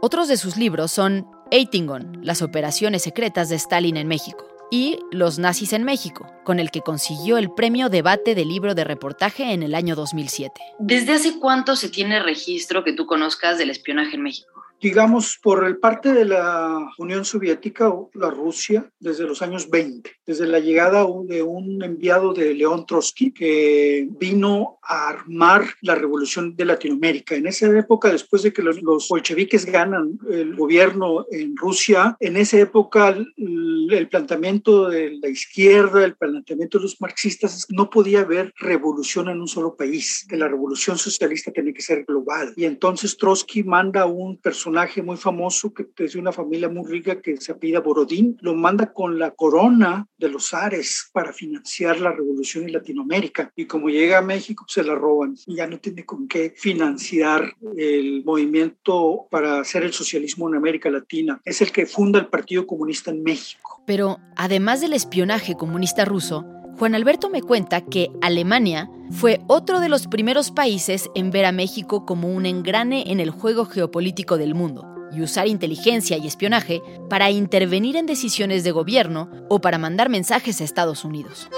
Otros 0.00 0.28
de 0.28 0.36
sus 0.36 0.56
libros 0.56 0.92
son 0.92 1.26
Eitingon, 1.50 2.20
las 2.22 2.42
operaciones 2.42 3.02
secretas 3.02 3.48
de 3.48 3.56
Stalin 3.56 3.96
en 3.96 4.06
México, 4.06 4.46
y 4.70 4.98
Los 5.10 5.38
nazis 5.38 5.72
en 5.72 5.82
México, 5.82 6.30
con 6.44 6.60
el 6.60 6.70
que 6.70 6.82
consiguió 6.82 7.38
el 7.38 7.50
premio 7.50 7.88
Debate 7.88 8.34
de 8.34 8.44
Libro 8.44 8.74
de 8.74 8.84
Reportaje 8.84 9.52
en 9.52 9.62
el 9.62 9.74
año 9.74 9.96
2007. 9.96 10.60
¿Desde 10.78 11.14
hace 11.14 11.38
cuánto 11.38 11.74
se 11.74 11.88
tiene 11.88 12.22
registro 12.22 12.84
que 12.84 12.92
tú 12.92 13.06
conozcas 13.06 13.56
del 13.56 13.70
espionaje 13.70 14.16
en 14.16 14.22
México? 14.22 14.62
Digamos, 14.80 15.38
por 15.42 15.64
el 15.64 15.78
parte 15.78 16.12
de 16.12 16.24
la 16.24 16.90
Unión 16.98 17.24
Soviética 17.24 17.88
o 17.88 18.10
la 18.14 18.30
Rusia 18.30 18.88
desde 19.00 19.24
los 19.24 19.42
años 19.42 19.68
20, 19.70 20.10
desde 20.26 20.46
la 20.46 20.60
llegada 20.60 21.06
de 21.24 21.42
un 21.42 21.82
enviado 21.82 22.32
de 22.32 22.54
León 22.54 22.86
Trotsky 22.86 23.32
que 23.32 24.08
vino 24.10 24.78
a 24.82 25.08
armar 25.08 25.64
la 25.82 25.94
revolución 25.94 26.54
de 26.56 26.64
Latinoamérica. 26.64 27.34
En 27.34 27.46
esa 27.46 27.66
época, 27.76 28.10
después 28.10 28.42
de 28.42 28.52
que 28.52 28.62
los, 28.62 28.80
bolcheviques 29.08 29.66
ganan 29.66 30.18
el 30.30 30.54
gobierno 30.54 31.26
en 31.30 31.56
Rusia, 31.56 32.16
en 32.20 32.36
esa 32.36 32.58
época 32.58 33.08
el, 33.08 33.88
el 33.90 34.08
planteamiento 34.08 34.88
de 34.88 35.18
la 35.20 35.28
izquierda, 35.28 36.04
el 36.04 36.16
planteamiento 36.16 36.78
de 36.78 36.82
los 36.84 37.00
marxistas, 37.00 37.66
no 37.70 37.90
podía 37.90 38.20
haber 38.20 38.52
revolución 38.58 39.28
en 39.28 39.40
un 39.40 39.48
solo 39.48 39.76
país, 39.76 40.26
que 40.28 40.36
la 40.36 40.48
revolución 40.48 40.98
socialista 40.98 41.52
tenía 41.52 41.72
que 41.72 41.82
ser 41.82 42.04
global. 42.04 42.52
Y 42.56 42.64
entonces 42.64 43.16
Trotsky 43.16 43.64
manda 43.64 44.02
a 44.02 44.06
un 44.06 44.36
personaje 44.36 44.67
muy 45.02 45.16
famoso 45.16 45.72
que 45.72 45.86
es 46.04 46.12
de 46.12 46.18
una 46.18 46.32
familia 46.32 46.68
muy 46.68 46.88
rica 46.88 47.20
que 47.20 47.36
se 47.36 47.52
apellida 47.52 47.80
Borodín, 47.80 48.36
lo 48.40 48.54
manda 48.54 48.92
con 48.92 49.18
la 49.18 49.30
corona 49.32 50.06
de 50.16 50.28
los 50.28 50.54
Ares 50.54 51.10
para 51.12 51.32
financiar 51.32 52.00
la 52.00 52.12
revolución 52.12 52.64
en 52.64 52.72
Latinoamérica. 52.72 53.52
Y 53.56 53.66
como 53.66 53.88
llega 53.88 54.18
a 54.18 54.22
México, 54.22 54.64
se 54.68 54.82
la 54.82 54.94
roban 54.94 55.34
y 55.46 55.56
ya 55.56 55.66
no 55.66 55.78
tiene 55.78 56.04
con 56.04 56.28
qué 56.28 56.54
financiar 56.56 57.54
el 57.76 58.24
movimiento 58.24 59.26
para 59.30 59.60
hacer 59.60 59.82
el 59.84 59.92
socialismo 59.92 60.48
en 60.48 60.56
América 60.56 60.90
Latina. 60.90 61.40
Es 61.44 61.60
el 61.60 61.72
que 61.72 61.86
funda 61.86 62.18
el 62.18 62.26
Partido 62.26 62.66
Comunista 62.66 63.10
en 63.10 63.22
México. 63.22 63.82
Pero 63.86 64.18
además 64.36 64.80
del 64.80 64.92
espionaje 64.92 65.54
comunista 65.54 66.04
ruso, 66.04 66.44
Juan 66.78 66.94
Alberto 66.94 67.28
me 67.28 67.42
cuenta 67.42 67.80
que 67.80 68.12
Alemania 68.20 68.88
fue 69.10 69.40
otro 69.48 69.80
de 69.80 69.88
los 69.88 70.06
primeros 70.06 70.52
países 70.52 71.10
en 71.16 71.32
ver 71.32 71.44
a 71.44 71.50
México 71.50 72.06
como 72.06 72.28
un 72.28 72.46
engrane 72.46 73.10
en 73.10 73.18
el 73.18 73.30
juego 73.30 73.64
geopolítico 73.64 74.38
del 74.38 74.54
mundo 74.54 74.86
y 75.10 75.20
usar 75.22 75.48
inteligencia 75.48 76.18
y 76.18 76.28
espionaje 76.28 76.80
para 77.10 77.32
intervenir 77.32 77.96
en 77.96 78.06
decisiones 78.06 78.62
de 78.62 78.70
gobierno 78.70 79.28
o 79.48 79.60
para 79.60 79.78
mandar 79.78 80.08
mensajes 80.08 80.60
a 80.60 80.64
Estados 80.64 81.04
Unidos. 81.04 81.48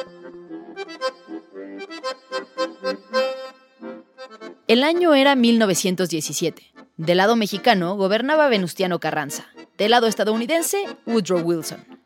El 4.68 4.82
año 4.84 5.12
era 5.12 5.34
1917. 5.34 6.62
Del 6.96 7.18
lado 7.18 7.36
mexicano 7.36 7.94
gobernaba 7.94 8.48
Venustiano 8.48 9.00
Carranza. 9.00 9.48
Del 9.76 9.90
lado 9.90 10.06
estadounidense, 10.06 10.82
Woodrow 11.06 11.40
Wilson. 11.42 11.99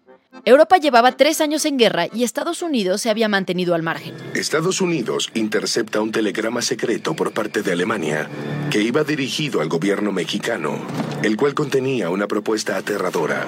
Europa 0.44 0.76
llevaba 0.76 1.12
tres 1.12 1.40
años 1.40 1.64
en 1.64 1.78
guerra 1.78 2.06
y 2.12 2.24
Estados 2.24 2.60
Unidos 2.60 3.00
se 3.00 3.08
había 3.08 3.28
mantenido 3.28 3.74
al 3.74 3.82
margen. 3.82 4.14
Estados 4.34 4.80
Unidos 4.80 5.30
intercepta 5.34 6.00
un 6.00 6.12
telegrama 6.12 6.60
secreto 6.60 7.14
por 7.14 7.32
parte 7.32 7.62
de 7.62 7.72
Alemania 7.72 8.28
que 8.70 8.82
iba 8.82 9.04
dirigido 9.04 9.60
al 9.60 9.68
gobierno 9.68 10.12
mexicano, 10.12 10.78
el 11.22 11.36
cual 11.36 11.54
contenía 11.54 12.10
una 12.10 12.26
propuesta 12.26 12.76
aterradora. 12.76 13.46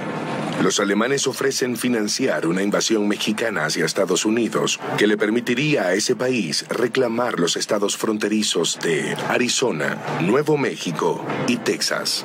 Los 0.62 0.80
alemanes 0.80 1.26
ofrecen 1.26 1.76
financiar 1.76 2.46
una 2.46 2.62
invasión 2.62 3.06
mexicana 3.06 3.66
hacia 3.66 3.84
Estados 3.84 4.24
Unidos 4.24 4.80
que 4.96 5.06
le 5.06 5.18
permitiría 5.18 5.88
a 5.88 5.94
ese 5.94 6.16
país 6.16 6.64
reclamar 6.70 7.38
los 7.38 7.56
estados 7.56 7.96
fronterizos 7.96 8.78
de 8.82 9.14
Arizona, 9.28 9.98
Nuevo 10.22 10.56
México 10.56 11.22
y 11.46 11.58
Texas. 11.58 12.24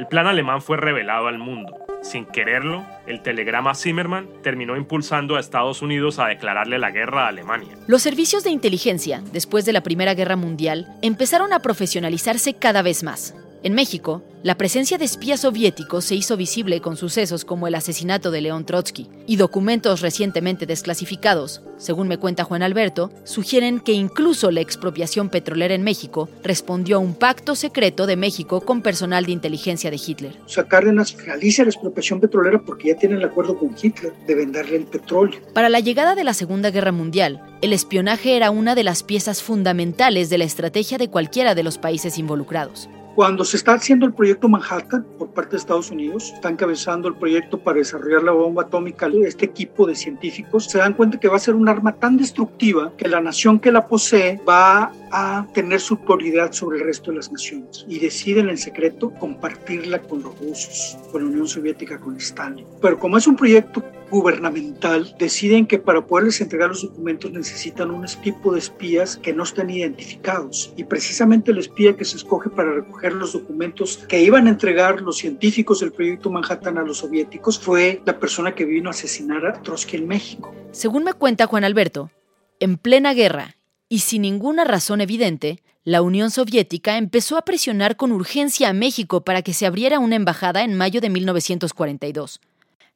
El 0.00 0.06
plan 0.06 0.26
alemán 0.26 0.62
fue 0.62 0.78
revelado 0.78 1.26
al 1.26 1.36
mundo 1.36 1.76
sin 2.02 2.24
quererlo, 2.24 2.86
el 3.06 3.20
telegrama 3.20 3.74
Zimmerman 3.74 4.26
terminó 4.42 4.76
impulsando 4.76 5.36
a 5.36 5.40
Estados 5.40 5.82
Unidos 5.82 6.18
a 6.18 6.28
declararle 6.28 6.78
la 6.78 6.90
guerra 6.90 7.26
a 7.26 7.28
Alemania. 7.28 7.76
Los 7.86 8.02
servicios 8.02 8.42
de 8.42 8.50
inteligencia, 8.50 9.22
después 9.32 9.64
de 9.66 9.72
la 9.72 9.82
Primera 9.82 10.14
Guerra 10.14 10.36
Mundial, 10.36 10.86
empezaron 11.02 11.52
a 11.52 11.60
profesionalizarse 11.60 12.54
cada 12.54 12.82
vez 12.82 13.02
más. 13.02 13.34
En 13.62 13.74
México, 13.74 14.22
la 14.42 14.56
presencia 14.56 14.96
de 14.96 15.04
espías 15.04 15.40
soviéticos 15.40 16.06
se 16.06 16.14
hizo 16.14 16.38
visible 16.38 16.80
con 16.80 16.96
sucesos 16.96 17.44
como 17.44 17.66
el 17.66 17.74
asesinato 17.74 18.30
de 18.30 18.40
León 18.40 18.64
Trotsky, 18.64 19.06
y 19.26 19.36
documentos 19.36 20.00
recientemente 20.00 20.64
desclasificados, 20.64 21.60
según 21.76 22.08
me 22.08 22.16
cuenta 22.16 22.44
Juan 22.44 22.62
Alberto, 22.62 23.12
sugieren 23.24 23.78
que 23.78 23.92
incluso 23.92 24.50
la 24.50 24.62
expropiación 24.62 25.28
petrolera 25.28 25.74
en 25.74 25.82
México 25.82 26.30
respondió 26.42 26.96
a 26.96 27.00
un 27.00 27.12
pacto 27.12 27.54
secreto 27.54 28.06
de 28.06 28.16
México 28.16 28.62
con 28.62 28.80
personal 28.80 29.26
de 29.26 29.32
inteligencia 29.32 29.90
de 29.90 30.00
Hitler. 30.06 30.38
O 30.46 30.48
sea, 30.48 30.64
Cárdenas 30.64 31.14
realiza 31.22 31.62
la 31.62 31.68
expropiación 31.68 32.18
petrolera 32.18 32.62
porque 32.62 32.88
ya 32.88 32.96
tiene 32.96 33.16
el 33.16 33.24
acuerdo 33.24 33.58
con 33.58 33.76
Hitler 33.80 34.14
de 34.26 34.34
venderle 34.34 34.76
el 34.76 34.84
petróleo. 34.84 35.38
Para 35.52 35.68
la 35.68 35.80
llegada 35.80 36.14
de 36.14 36.24
la 36.24 36.32
Segunda 36.32 36.70
Guerra 36.70 36.92
Mundial, 36.92 37.42
el 37.60 37.74
espionaje 37.74 38.36
era 38.36 38.50
una 38.50 38.74
de 38.74 38.84
las 38.84 39.02
piezas 39.02 39.42
fundamentales 39.42 40.30
de 40.30 40.38
la 40.38 40.44
estrategia 40.44 40.96
de 40.96 41.10
cualquiera 41.10 41.54
de 41.54 41.62
los 41.62 41.76
países 41.76 42.16
involucrados. 42.16 42.88
Cuando 43.20 43.44
se 43.44 43.58
está 43.58 43.74
haciendo 43.74 44.06
el 44.06 44.14
proyecto 44.14 44.48
Manhattan 44.48 45.04
por 45.18 45.28
parte 45.34 45.50
de 45.50 45.58
Estados 45.58 45.90
Unidos, 45.90 46.32
está 46.32 46.48
encabezando 46.48 47.06
el 47.06 47.16
proyecto 47.16 47.58
para 47.58 47.76
desarrollar 47.76 48.22
la 48.22 48.32
bomba 48.32 48.62
atómica, 48.62 49.10
este 49.26 49.44
equipo 49.44 49.86
de 49.86 49.94
científicos 49.94 50.64
se 50.64 50.78
dan 50.78 50.94
cuenta 50.94 51.20
que 51.20 51.28
va 51.28 51.36
a 51.36 51.38
ser 51.38 51.54
un 51.54 51.68
arma 51.68 51.94
tan 51.96 52.16
destructiva 52.16 52.94
que 52.96 53.08
la 53.08 53.20
nación 53.20 53.60
que 53.60 53.72
la 53.72 53.86
posee 53.86 54.40
va 54.48 54.90
a 55.12 55.46
tener 55.52 55.80
superioridad 55.80 56.52
sobre 56.52 56.78
el 56.78 56.84
resto 56.86 57.10
de 57.10 57.18
las 57.18 57.30
naciones 57.30 57.84
y 57.86 57.98
deciden 57.98 58.48
en 58.48 58.56
secreto 58.56 59.10
compartirla 59.10 60.00
con 60.00 60.22
los 60.22 60.38
rusos, 60.38 60.96
con 61.12 61.22
la 61.22 61.28
Unión 61.28 61.46
Soviética, 61.46 62.00
con 62.00 62.16
Stalin. 62.16 62.64
Pero 62.80 62.98
como 62.98 63.18
es 63.18 63.26
un 63.26 63.36
proyecto 63.36 63.84
gubernamental, 64.10 65.14
deciden 65.18 65.66
que 65.66 65.78
para 65.78 66.06
poderles 66.06 66.40
entregar 66.40 66.68
los 66.68 66.82
documentos 66.82 67.30
necesitan 67.32 67.90
un 67.90 68.04
tipo 68.22 68.52
de 68.52 68.58
espías 68.58 69.16
que 69.16 69.32
no 69.32 69.44
están 69.44 69.70
identificados. 69.70 70.72
Y 70.76 70.84
precisamente 70.84 71.50
el 71.50 71.58
espía 71.58 71.96
que 71.96 72.04
se 72.04 72.16
escoge 72.16 72.50
para 72.50 72.72
recoger 72.72 73.12
los 73.12 73.32
documentos 73.32 73.98
que 74.08 74.22
iban 74.22 74.46
a 74.46 74.50
entregar 74.50 75.00
los 75.00 75.18
científicos 75.18 75.80
del 75.80 75.92
proyecto 75.92 76.30
Manhattan 76.30 76.78
a 76.78 76.82
los 76.82 76.98
soviéticos 76.98 77.58
fue 77.58 78.02
la 78.04 78.18
persona 78.18 78.54
que 78.54 78.64
vino 78.64 78.88
a 78.88 78.92
asesinar 78.92 79.46
a 79.46 79.62
Trotsky 79.62 79.96
en 79.96 80.08
México. 80.08 80.54
Según 80.72 81.04
me 81.04 81.12
cuenta 81.12 81.46
Juan 81.46 81.64
Alberto, 81.64 82.10
en 82.58 82.76
plena 82.76 83.14
guerra 83.14 83.56
y 83.88 84.00
sin 84.00 84.22
ninguna 84.22 84.64
razón 84.64 85.00
evidente, 85.00 85.62
la 85.82 86.02
Unión 86.02 86.30
Soviética 86.30 86.98
empezó 86.98 87.38
a 87.38 87.42
presionar 87.42 87.96
con 87.96 88.12
urgencia 88.12 88.68
a 88.68 88.72
México 88.74 89.22
para 89.24 89.42
que 89.42 89.54
se 89.54 89.66
abriera 89.66 89.98
una 89.98 90.16
embajada 90.16 90.62
en 90.62 90.74
mayo 90.74 91.00
de 91.00 91.08
1942. 91.08 92.40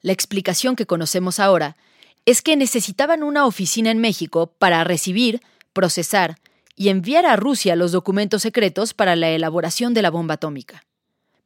La 0.04 0.12
explicación 0.12 0.76
que 0.76 0.84
conocemos 0.84 1.40
ahora 1.40 1.78
es 2.26 2.42
que 2.42 2.56
necesitaban 2.56 3.22
una 3.22 3.46
oficina 3.46 3.90
en 3.90 4.00
México 4.00 4.52
para 4.58 4.84
recibir, 4.84 5.40
procesar 5.72 6.36
y 6.76 6.90
enviar 6.90 7.24
a 7.24 7.36
Rusia 7.36 7.74
los 7.74 7.90
documentos 7.90 8.42
secretos 8.42 8.92
para 8.92 9.16
la 9.16 9.30
elaboración 9.30 9.94
de 9.94 10.02
la 10.02 10.10
bomba 10.10 10.34
atómica. 10.34 10.84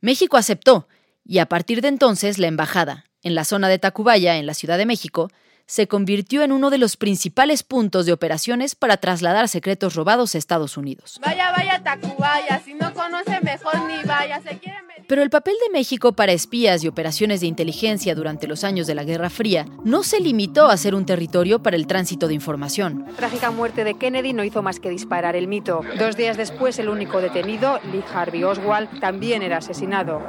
México 0.00 0.36
aceptó, 0.36 0.88
y 1.24 1.38
a 1.38 1.46
partir 1.46 1.82
de 1.82 1.86
entonces 1.86 2.38
la 2.38 2.48
embajada, 2.48 3.04
en 3.22 3.36
la 3.36 3.44
zona 3.44 3.68
de 3.68 3.78
Tacubaya, 3.78 4.38
en 4.38 4.46
la 4.46 4.54
Ciudad 4.54 4.76
de 4.76 4.86
México, 4.86 5.30
se 5.66 5.86
convirtió 5.86 6.42
en 6.42 6.50
uno 6.50 6.70
de 6.70 6.78
los 6.78 6.96
principales 6.96 7.62
puntos 7.62 8.06
de 8.06 8.12
operaciones 8.12 8.74
para 8.74 8.96
trasladar 8.96 9.48
secretos 9.48 9.94
robados 9.94 10.34
a 10.34 10.38
Estados 10.38 10.76
Unidos. 10.76 11.20
Vaya, 11.24 11.52
vaya, 11.52 11.80
Tacubaya, 11.84 12.60
si 12.64 12.74
no 12.74 12.92
conoce 12.92 13.40
mejor 13.40 13.78
ni 13.82 14.02
vaya, 14.02 14.40
se 14.40 14.58
quiere 14.58 14.82
Pero 15.08 15.22
el 15.22 15.30
papel 15.30 15.54
de 15.66 15.72
México 15.72 16.12
para 16.12 16.32
espías 16.32 16.84
y 16.84 16.88
operaciones 16.88 17.40
de 17.40 17.46
inteligencia 17.46 18.14
durante 18.14 18.46
los 18.46 18.62
años 18.62 18.86
de 18.86 18.94
la 18.94 19.04
Guerra 19.04 19.30
Fría 19.30 19.64
no 19.82 20.02
se 20.02 20.20
limitó 20.20 20.66
a 20.66 20.76
ser 20.76 20.94
un 20.94 21.06
territorio 21.06 21.62
para 21.62 21.76
el 21.76 21.86
tránsito 21.86 22.28
de 22.28 22.34
información. 22.34 23.06
La 23.06 23.16
trágica 23.16 23.50
muerte 23.50 23.84
de 23.84 23.94
Kennedy 23.94 24.34
no 24.34 24.44
hizo 24.44 24.60
más 24.60 24.80
que 24.80 24.90
disparar 24.90 25.34
el 25.34 25.48
mito. 25.48 25.80
Dos 25.98 26.18
días 26.18 26.36
después, 26.36 26.78
el 26.78 26.90
único 26.90 27.22
detenido, 27.22 27.80
Lee 27.90 28.04
Harvey 28.12 28.44
Oswald, 28.44 29.00
también 29.00 29.42
era 29.42 29.56
asesinado. 29.56 30.20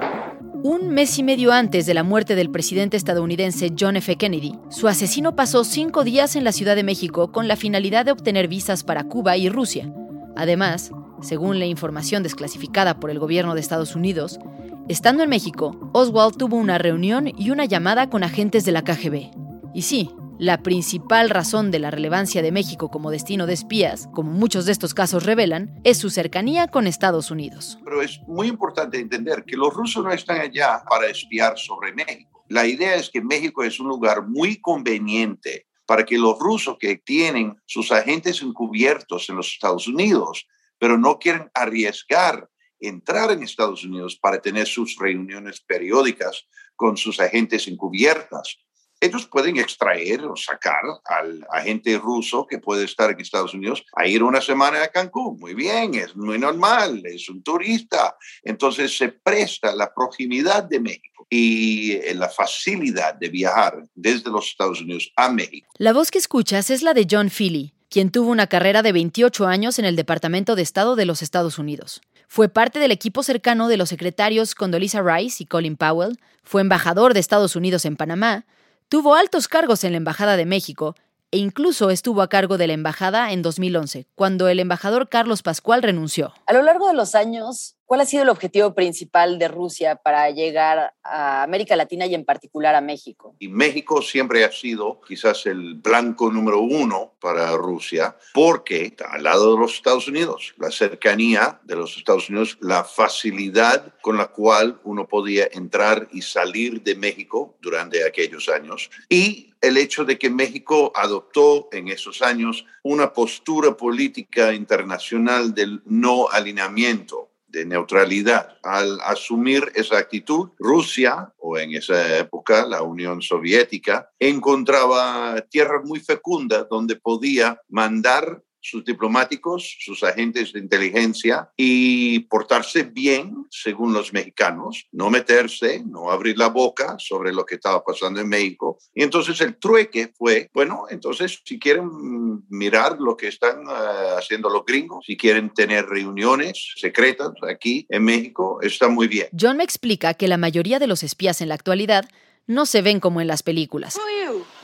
Un 0.64 0.90
mes 0.90 1.20
y 1.20 1.24
medio 1.24 1.52
antes 1.52 1.86
de 1.86 1.94
la 1.94 2.04
muerte 2.04 2.36
del 2.36 2.50
presidente 2.50 2.96
estadounidense 2.96 3.74
John 3.78 3.98
F. 3.98 4.16
Kennedy, 4.16 4.56
su 4.70 4.88
asesino 4.88 5.36
pasó 5.36 5.66
cinco 5.66 6.06
días 6.06 6.38
en 6.38 6.46
la 6.46 6.54
Ciudad 6.54 6.78
de 6.78 6.84
México 6.84 7.34
con 7.34 7.50
la 7.50 7.58
finalidad 7.58 8.06
de 8.06 8.14
obtener 8.14 8.48
visas 8.48 8.86
para 8.86 9.04
Cuba 9.04 9.36
y 9.36 9.50
Rusia. 9.50 9.92
Además, 10.38 10.92
según 11.22 11.60
la 11.60 11.66
información 11.66 12.24
desclasificada 12.24 13.00
por 13.00 13.10
el 13.10 13.20
gobierno 13.20 13.54
de 13.54 13.62
Estados 13.62 13.96
Unidos, 13.96 14.40
estando 14.88 15.24
en 15.24 15.30
México, 15.30 15.92
Oswald 15.94 16.38
tuvo 16.38 16.58
una 16.58 16.78
reunión 16.78 17.32
y 17.38 17.52
una 17.52 17.66
llamada 17.66 18.10
con 18.10 18.24
agentes 18.24 18.66
de 18.66 18.72
la 18.72 18.84
KGB. 18.84 19.32
Y 19.74 19.84
sí, 19.84 20.10
la 20.40 20.64
principal 20.64 21.30
razón 21.30 21.70
de 21.70 21.80
la 21.80 21.92
relevancia 21.92 22.42
de 22.42 22.54
México 22.54 22.90
como 22.90 23.12
destino 23.12 23.46
de 23.46 23.54
espías, 23.54 24.08
como 24.14 24.32
muchos 24.32 24.66
de 24.66 24.72
estos 24.72 24.94
casos 24.94 25.26
revelan, 25.26 25.82
es 25.84 25.98
su 25.98 26.10
cercanía 26.10 26.68
con 26.68 26.88
Estados 26.88 27.30
Unidos. 27.30 27.78
Pero 27.84 28.02
es 28.02 28.22
muy 28.26 28.48
importante 28.48 29.00
entender 29.00 29.44
que 29.46 29.58
los 29.58 29.74
rusos 29.74 30.04
no 30.04 30.14
están 30.14 30.40
allá 30.40 30.82
para 30.90 31.08
espiar 31.08 31.58
sobre 31.58 31.94
México. 31.94 32.46
La 32.48 32.66
idea 32.66 32.96
es 32.96 33.10
que 33.10 33.22
México 33.22 33.64
es 33.64 33.82
un 33.82 33.90
lugar 33.90 34.26
muy 34.28 34.62
conveniente 34.62 35.68
para 35.86 36.06
que 36.06 36.18
los 36.18 36.40
rusos 36.40 36.78
que 36.80 36.96
tienen 36.96 37.58
sus 37.66 37.92
agentes 37.92 38.42
encubiertos 38.42 39.30
en 39.30 39.36
los 39.36 39.48
Estados 39.48 39.88
Unidos, 39.88 40.48
pero 40.80 40.98
no 40.98 41.20
quieren 41.20 41.52
arriesgar 41.54 42.50
entrar 42.80 43.32
en 43.32 43.44
Estados 43.44 43.84
Unidos 43.84 44.18
para 44.18 44.42
tener 44.42 44.66
sus 44.66 44.96
reuniones 44.98 45.60
periódicas 45.60 46.48
con 46.76 46.96
sus 46.96 47.20
agentes 47.20 47.68
encubiertas, 47.68 48.58
ellos 49.02 49.28
pueden 49.28 49.58
extraer 49.58 50.26
o 50.26 50.36
sacar 50.36 50.82
al 51.06 51.46
agente 51.52 51.98
ruso 51.98 52.46
que 52.46 52.60
puede 52.60 52.84
estar 52.84 53.10
en 53.10 53.20
Estados 53.22 53.54
Unidos 53.54 53.86
a 53.96 54.06
ir 54.06 54.24
una 54.24 54.42
semana 54.42 54.84
a 54.84 54.90
Cancún. 54.90 55.38
Muy 55.40 55.54
bien, 55.54 55.96
es 55.96 56.16
muy 56.16 56.38
normal, 56.38 57.02
es 57.06 57.30
un 57.30 57.42
turista. 57.42 58.18
Entonces 58.44 58.98
se 58.98 59.10
presta 59.10 59.74
la 59.74 59.94
proximidad 59.94 60.64
de 60.64 60.82
México 60.82 61.26
y 61.30 61.94
eh, 61.94 62.14
la 62.14 62.28
facilidad 62.28 63.16
de 63.16 63.30
viajar 63.30 63.82
desde 63.94 64.30
los 64.30 64.48
Estados 64.48 64.82
Unidos 64.82 65.12
a 65.16 65.30
México. 65.30 65.70
La 65.78 65.94
voz 65.94 66.12
que 66.12 66.18
escuchas 66.18 66.70
es 66.70 66.82
la 66.82 66.94
de 66.94 67.08
John 67.10 67.30
Philly, 67.30 67.74
quien 67.90 68.12
tuvo 68.12 68.30
una 68.30 68.48
carrera 68.48 68.82
de 68.84 68.92
28 68.92 69.48
años 69.48 69.80
en 69.80 69.86
el 69.86 69.96
Departamento 69.96 70.56
de 70.56 70.62
Estado 70.62 70.96
de 70.96 71.06
los 71.06 71.22
Estados 71.22 71.58
Unidos. 71.58 72.02
Fue 72.28 72.48
parte 72.48 72.78
del 72.80 72.92
equipo 72.92 73.24
cercano 73.24 73.68
de 73.68 73.78
los 73.78 73.90
secretarios 73.90 74.54
Condoleezza 74.54 75.02
Rice 75.02 75.44
y 75.44 75.48
Colin 75.48 75.76
Powell, 75.76 76.20
fue 76.44 76.62
embajador 76.62 77.14
de 77.14 77.20
Estados 77.20 77.56
Unidos 77.56 77.86
en 77.86 77.98
Panamá, 77.98 78.46
tuvo 78.88 79.16
altos 79.16 79.48
cargos 79.48 79.84
en 79.84 79.92
la 79.92 79.98
Embajada 79.98 80.38
de 80.38 80.46
México 80.46 80.96
e 81.32 81.38
incluso 81.38 81.90
estuvo 81.90 82.22
a 82.22 82.30
cargo 82.30 82.58
de 82.58 82.68
la 82.68 82.74
embajada 82.74 83.32
en 83.32 83.42
2011, 83.42 84.08
cuando 84.16 84.48
el 84.48 84.60
embajador 84.60 85.10
Carlos 85.10 85.42
Pascual 85.42 85.84
renunció. 85.84 86.34
A 86.48 86.54
lo 86.54 86.62
largo 86.64 86.88
de 86.88 86.96
los 86.96 87.14
años, 87.16 87.76
¿Cuál 87.90 88.02
ha 88.02 88.06
sido 88.06 88.22
el 88.22 88.30
objetivo 88.30 88.76
principal 88.76 89.40
de 89.40 89.48
Rusia 89.48 89.96
para 89.96 90.30
llegar 90.30 90.94
a 91.02 91.42
América 91.42 91.76
Latina 91.76 92.06
y 92.06 92.14
en 92.14 92.24
particular 92.24 92.76
a 92.76 92.82
México? 92.82 93.36
Y 93.40 93.48
México 93.48 94.04
siempre 94.04 94.46
ha 94.46 94.52
sido 94.52 95.02
quizás 95.02 95.48
el 95.48 95.74
blanco 95.74 96.32
número 96.32 96.60
uno 96.60 97.16
para 97.20 97.58
Rusia 97.58 98.16
porque 98.32 98.84
está 98.84 99.14
al 99.14 99.24
lado 99.24 99.56
de 99.56 99.62
los 99.62 99.74
Estados 99.74 100.08
Unidos, 100.08 100.54
la 100.60 100.70
cercanía 100.70 101.62
de 101.64 101.78
los 101.78 101.98
Estados 101.98 102.30
Unidos, 102.30 102.60
la 102.62 102.84
facilidad 102.84 103.96
con 104.04 104.18
la 104.18 104.28
cual 104.28 104.80
uno 104.84 105.08
podía 105.08 105.50
entrar 105.52 106.10
y 106.12 106.22
salir 106.22 106.84
de 106.84 106.94
México 106.94 107.58
durante 107.60 108.06
aquellos 108.06 108.50
años. 108.50 108.92
Y 109.10 109.52
el 109.62 109.78
hecho 109.78 110.06
de 110.06 110.20
que 110.20 110.30
México 110.30 110.92
adoptó 110.94 111.70
en 111.72 111.88
esos 111.88 112.22
años 112.22 112.68
una 112.84 113.14
postura 113.14 113.76
política 113.76 114.54
internacional 114.54 115.56
del 115.56 115.82
no 115.86 116.30
alineamiento 116.30 117.29
de 117.50 117.66
neutralidad. 117.66 118.58
Al 118.64 119.00
asumir 119.02 119.72
esa 119.76 119.98
actitud, 119.98 120.50
Rusia, 120.58 121.34
o 121.38 121.58
en 121.58 121.76
esa 121.76 122.18
época 122.18 122.66
la 122.66 122.82
Unión 122.82 123.22
Soviética, 123.22 124.10
encontraba 124.20 125.42
tierra 125.50 125.82
muy 125.84 126.00
fecunda 126.00 126.66
donde 126.70 126.96
podía 126.96 127.62
mandar 127.68 128.44
sus 128.62 128.84
diplomáticos, 128.84 129.78
sus 129.80 130.04
agentes 130.04 130.54
de 130.54 130.60
inteligencia 130.60 131.50
y 131.56 132.20
portarse 132.20 132.84
bien, 132.84 133.46
según 133.50 133.94
los 133.94 134.14
mexicanos, 134.14 134.88
no 134.92 135.10
meterse, 135.10 135.84
no 135.86 136.12
abrir 136.12 136.38
la 136.38 136.48
boca 136.48 136.96
sobre 137.00 137.34
lo 137.34 137.46
que 137.46 137.56
estaba 137.56 137.84
pasando 137.84 138.20
en 138.20 138.30
México. 138.30 138.78
Y 138.94 139.04
entonces 139.04 139.40
el 139.42 139.58
trueque 139.58 140.12
fue, 140.18 140.50
bueno, 140.54 140.86
entonces 140.90 141.42
si 141.44 141.60
quieren 141.60 142.44
mirar 142.50 142.98
lo 143.00 143.16
que 143.16 143.28
están 143.28 143.64
eh, 143.64 144.16
haciendo 144.18 144.50
los 144.50 144.66
gringos, 144.66 145.06
si 145.06 145.18
quieren 145.18 145.52
tener 145.52 145.86
reuniones 145.86 146.74
secretas 146.76 147.32
aquí 147.48 147.86
en 147.90 148.04
México, 148.04 148.60
está 148.62 148.88
muy 148.88 149.08
bien. 149.08 149.28
John 149.40 149.58
me 149.58 149.64
explica 149.64 150.14
que 150.14 150.28
la 150.28 150.38
mayoría 150.38 150.80
de 150.80 150.88
los 150.88 151.04
espías 151.04 151.42
en 151.42 151.50
la 151.50 151.56
actualidad 151.56 152.10
no 152.48 152.66
se 152.66 152.82
ven 152.82 153.00
como 153.00 153.22
en 153.22 153.28
las 153.28 153.44
películas. 153.44 153.98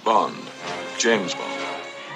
Bond, 0.03 0.35
James 0.99 1.35
Bond. 1.35 1.54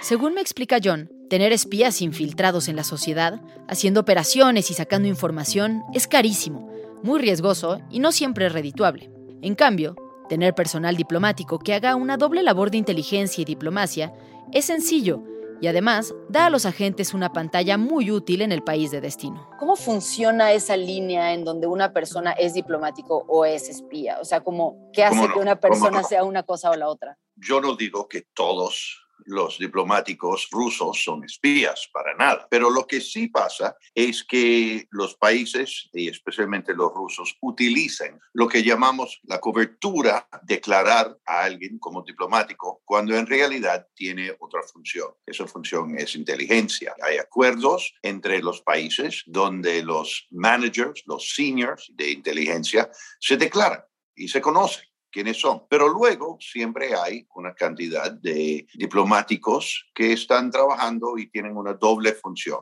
Según 0.02 0.34
me 0.34 0.42
explica 0.42 0.78
John, 0.82 1.12
tener 1.30 1.52
espías 1.52 2.02
infiltrados 2.02 2.70
en 2.70 2.78
la 2.78 2.86
sociedad, 2.86 3.42
haciendo 3.68 4.00
operaciones 4.00 4.72
y 4.72 4.74
sacando 4.74 5.10
información, 5.10 5.84
es 5.94 6.08
carísimo, 6.08 6.72
muy 7.04 7.20
riesgoso 7.20 7.82
y 7.90 8.00
no 8.00 8.14
siempre 8.14 8.48
redituable. 8.48 9.12
En 9.42 9.56
cambio, 9.56 9.96
tener 10.30 10.56
personal 10.56 10.96
diplomático 10.96 11.60
que 11.60 11.74
haga 11.74 11.96
una 11.96 12.16
doble 12.16 12.44
labor 12.44 12.72
de 12.72 12.78
inteligencia 12.78 13.42
y 13.42 13.46
diplomacia 13.46 14.14
es 14.54 14.66
sencillo 14.66 15.22
y 15.62 15.68
además 15.68 16.16
da 16.30 16.46
a 16.46 16.50
los 16.50 16.66
agentes 16.66 17.14
una 17.14 17.34
pantalla 17.34 17.78
muy 17.78 18.10
útil 18.10 18.42
en 18.42 18.54
el 18.54 18.64
país 18.64 18.92
de 18.92 19.02
destino. 19.02 19.50
¿Cómo 19.60 19.76
funciona 19.76 20.54
esa 20.54 20.78
línea 20.78 21.34
en 21.34 21.44
donde 21.44 21.68
una 21.68 21.92
persona 21.92 22.32
es 22.32 22.54
diplomático 22.54 23.26
o 23.28 23.44
es 23.44 23.68
espía? 23.68 24.20
O 24.22 24.26
sea, 24.26 24.42
¿cómo, 24.42 24.90
¿qué 24.94 25.04
hace 25.04 25.28
que 25.34 25.40
una 25.40 25.60
persona 25.60 26.04
sea 26.04 26.24
una 26.24 26.44
cosa 26.44 26.72
o 26.72 26.76
la 26.76 26.88
otra? 26.88 27.18
Yo 27.36 27.60
no 27.60 27.76
digo 27.76 28.08
que 28.08 28.24
todos 28.34 29.09
los 29.26 29.58
diplomáticos 29.58 30.48
rusos 30.52 31.04
son 31.04 31.24
espías, 31.24 31.90
para 31.94 32.16
nada. 32.16 32.48
Pero 32.50 32.70
lo 32.70 32.86
que 32.86 33.02
sí 33.02 33.28
pasa 33.28 33.76
es 33.94 34.24
que 34.24 34.88
los 34.92 35.16
países, 35.16 35.90
y 35.94 36.10
especialmente 36.10 36.74
los 36.74 36.94
rusos, 36.94 37.38
utilizan 37.42 38.20
lo 38.34 38.48
que 38.48 38.64
llamamos 38.64 39.20
la 39.24 39.40
cobertura, 39.40 40.28
declarar 40.44 41.18
a 41.26 41.44
alguien 41.44 41.80
como 41.80 42.04
diplomático, 42.04 42.82
cuando 42.86 43.16
en 43.16 43.28
realidad 43.28 43.88
tiene 43.94 44.36
otra 44.40 44.62
función. 44.64 45.10
Esa 45.26 45.48
función 45.48 45.98
es 45.98 46.16
inteligencia. 46.16 46.96
Hay 47.02 47.18
acuerdos 47.18 47.94
entre 48.02 48.42
los 48.42 48.62
países 48.62 49.24
donde 49.26 49.84
los 49.84 50.28
managers, 50.32 51.04
los 51.06 51.34
seniors 51.34 51.92
de 51.96 52.12
inteligencia, 52.12 52.90
se 53.20 53.38
declaran 53.38 53.84
y 54.16 54.28
se 54.28 54.42
conocen 54.42 54.89
quiénes 55.12 55.40
son. 55.40 55.64
Pero 55.70 55.90
luego 55.90 56.38
siempre 56.40 56.94
hay 56.96 57.28
una 57.36 57.54
cantidad 57.54 58.12
de 58.12 58.68
diplomáticos 58.74 59.90
que 59.94 60.14
están 60.14 60.52
trabajando 60.52 61.18
y 61.18 61.30
tienen 61.30 61.58
una 61.58 61.74
doble 61.74 62.14
función. 62.14 62.60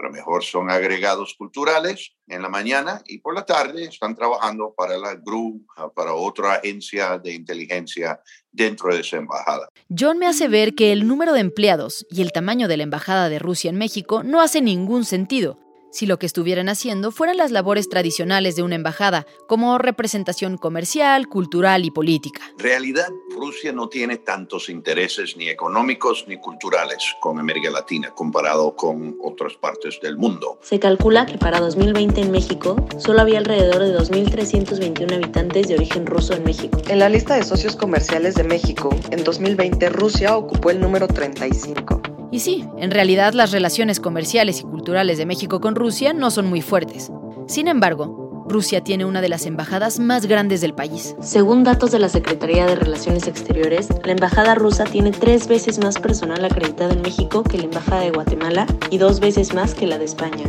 A 0.00 0.04
lo 0.04 0.12
mejor 0.12 0.44
son 0.44 0.70
agregados 0.70 1.34
culturales 1.36 2.12
en 2.28 2.40
la 2.40 2.48
mañana 2.48 3.02
y 3.04 3.18
por 3.18 3.34
la 3.34 3.44
tarde 3.44 3.82
están 3.84 4.14
trabajando 4.14 4.72
para 4.76 4.96
la 4.96 5.16
GRU, 5.16 5.66
para 5.92 6.14
otra 6.14 6.54
agencia 6.54 7.18
de 7.18 7.34
inteligencia 7.34 8.20
dentro 8.52 8.94
de 8.94 9.00
esa 9.00 9.16
embajada. 9.16 9.68
John 9.88 10.18
me 10.18 10.28
hace 10.28 10.46
ver 10.46 10.76
que 10.76 10.92
el 10.92 11.08
número 11.08 11.32
de 11.32 11.40
empleados 11.40 12.06
y 12.10 12.22
el 12.22 12.30
tamaño 12.30 12.68
de 12.68 12.76
la 12.76 12.84
embajada 12.84 13.28
de 13.28 13.40
Rusia 13.40 13.70
en 13.70 13.76
México 13.76 14.22
no 14.22 14.40
hace 14.40 14.60
ningún 14.60 15.04
sentido 15.04 15.58
si 15.90 16.06
lo 16.06 16.18
que 16.18 16.26
estuvieran 16.26 16.68
haciendo 16.68 17.10
fueran 17.10 17.36
las 17.36 17.50
labores 17.50 17.88
tradicionales 17.88 18.56
de 18.56 18.62
una 18.62 18.74
embajada, 18.74 19.26
como 19.46 19.78
representación 19.78 20.56
comercial, 20.56 21.28
cultural 21.28 21.84
y 21.84 21.90
política. 21.90 22.42
En 22.52 22.58
realidad, 22.58 23.08
Rusia 23.30 23.72
no 23.72 23.88
tiene 23.88 24.18
tantos 24.18 24.68
intereses 24.68 25.36
ni 25.36 25.48
económicos 25.48 26.24
ni 26.28 26.38
culturales 26.38 27.14
con 27.20 27.38
América 27.38 27.70
Latina 27.70 28.10
comparado 28.14 28.74
con 28.76 29.16
otras 29.22 29.54
partes 29.54 29.98
del 30.02 30.16
mundo. 30.16 30.58
Se 30.62 30.78
calcula 30.78 31.26
que 31.26 31.38
para 31.38 31.60
2020 31.60 32.20
en 32.20 32.30
México 32.30 32.76
solo 32.98 33.20
había 33.20 33.38
alrededor 33.38 33.82
de 33.82 33.96
2.321 33.98 35.14
habitantes 35.14 35.68
de 35.68 35.74
origen 35.74 36.06
ruso 36.06 36.34
en 36.34 36.44
México. 36.44 36.80
En 36.88 36.98
la 36.98 37.08
lista 37.08 37.36
de 37.36 37.44
socios 37.44 37.76
comerciales 37.76 38.34
de 38.34 38.44
México, 38.44 38.90
en 39.10 39.24
2020 39.24 39.88
Rusia 39.90 40.36
ocupó 40.36 40.70
el 40.70 40.80
número 40.80 41.06
35. 41.06 42.07
Y 42.30 42.40
sí, 42.40 42.64
en 42.78 42.90
realidad 42.90 43.32
las 43.32 43.52
relaciones 43.52 44.00
comerciales 44.00 44.60
y 44.60 44.64
culturales 44.64 45.18
de 45.18 45.26
México 45.26 45.60
con 45.60 45.74
Rusia 45.74 46.12
no 46.12 46.30
son 46.30 46.46
muy 46.46 46.60
fuertes. 46.60 47.10
Sin 47.46 47.68
embargo, 47.68 48.44
Rusia 48.48 48.82
tiene 48.82 49.04
una 49.04 49.20
de 49.20 49.28
las 49.28 49.46
embajadas 49.46 49.98
más 49.98 50.26
grandes 50.26 50.60
del 50.60 50.74
país. 50.74 51.14
Según 51.20 51.64
datos 51.64 51.90
de 51.90 51.98
la 51.98 52.08
Secretaría 52.08 52.66
de 52.66 52.76
Relaciones 52.76 53.28
Exteriores, 53.28 53.88
la 54.04 54.12
embajada 54.12 54.54
rusa 54.54 54.84
tiene 54.84 55.10
tres 55.10 55.48
veces 55.48 55.78
más 55.78 55.98
personal 55.98 56.44
acreditado 56.44 56.92
en 56.92 57.02
México 57.02 57.42
que 57.42 57.58
la 57.58 57.64
embajada 57.64 58.02
de 58.02 58.10
Guatemala 58.10 58.66
y 58.90 58.98
dos 58.98 59.20
veces 59.20 59.54
más 59.54 59.74
que 59.74 59.86
la 59.86 59.98
de 59.98 60.06
España. 60.06 60.44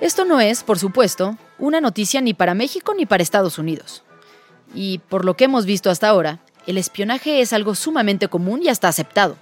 Esto 0.00 0.24
no 0.24 0.40
es, 0.40 0.62
por 0.62 0.78
supuesto, 0.78 1.36
una 1.58 1.80
noticia 1.80 2.20
ni 2.20 2.32
para 2.32 2.54
México 2.54 2.94
ni 2.94 3.04
para 3.04 3.22
Estados 3.22 3.58
Unidos. 3.58 4.04
Y 4.72 4.98
por 4.98 5.24
lo 5.24 5.34
que 5.34 5.44
hemos 5.44 5.66
visto 5.66 5.90
hasta 5.90 6.08
ahora, 6.08 6.38
el 6.68 6.78
espionaje 6.78 7.40
es 7.40 7.52
algo 7.52 7.74
sumamente 7.74 8.28
común 8.28 8.62
y 8.62 8.68
hasta 8.68 8.86
aceptado. 8.86 9.36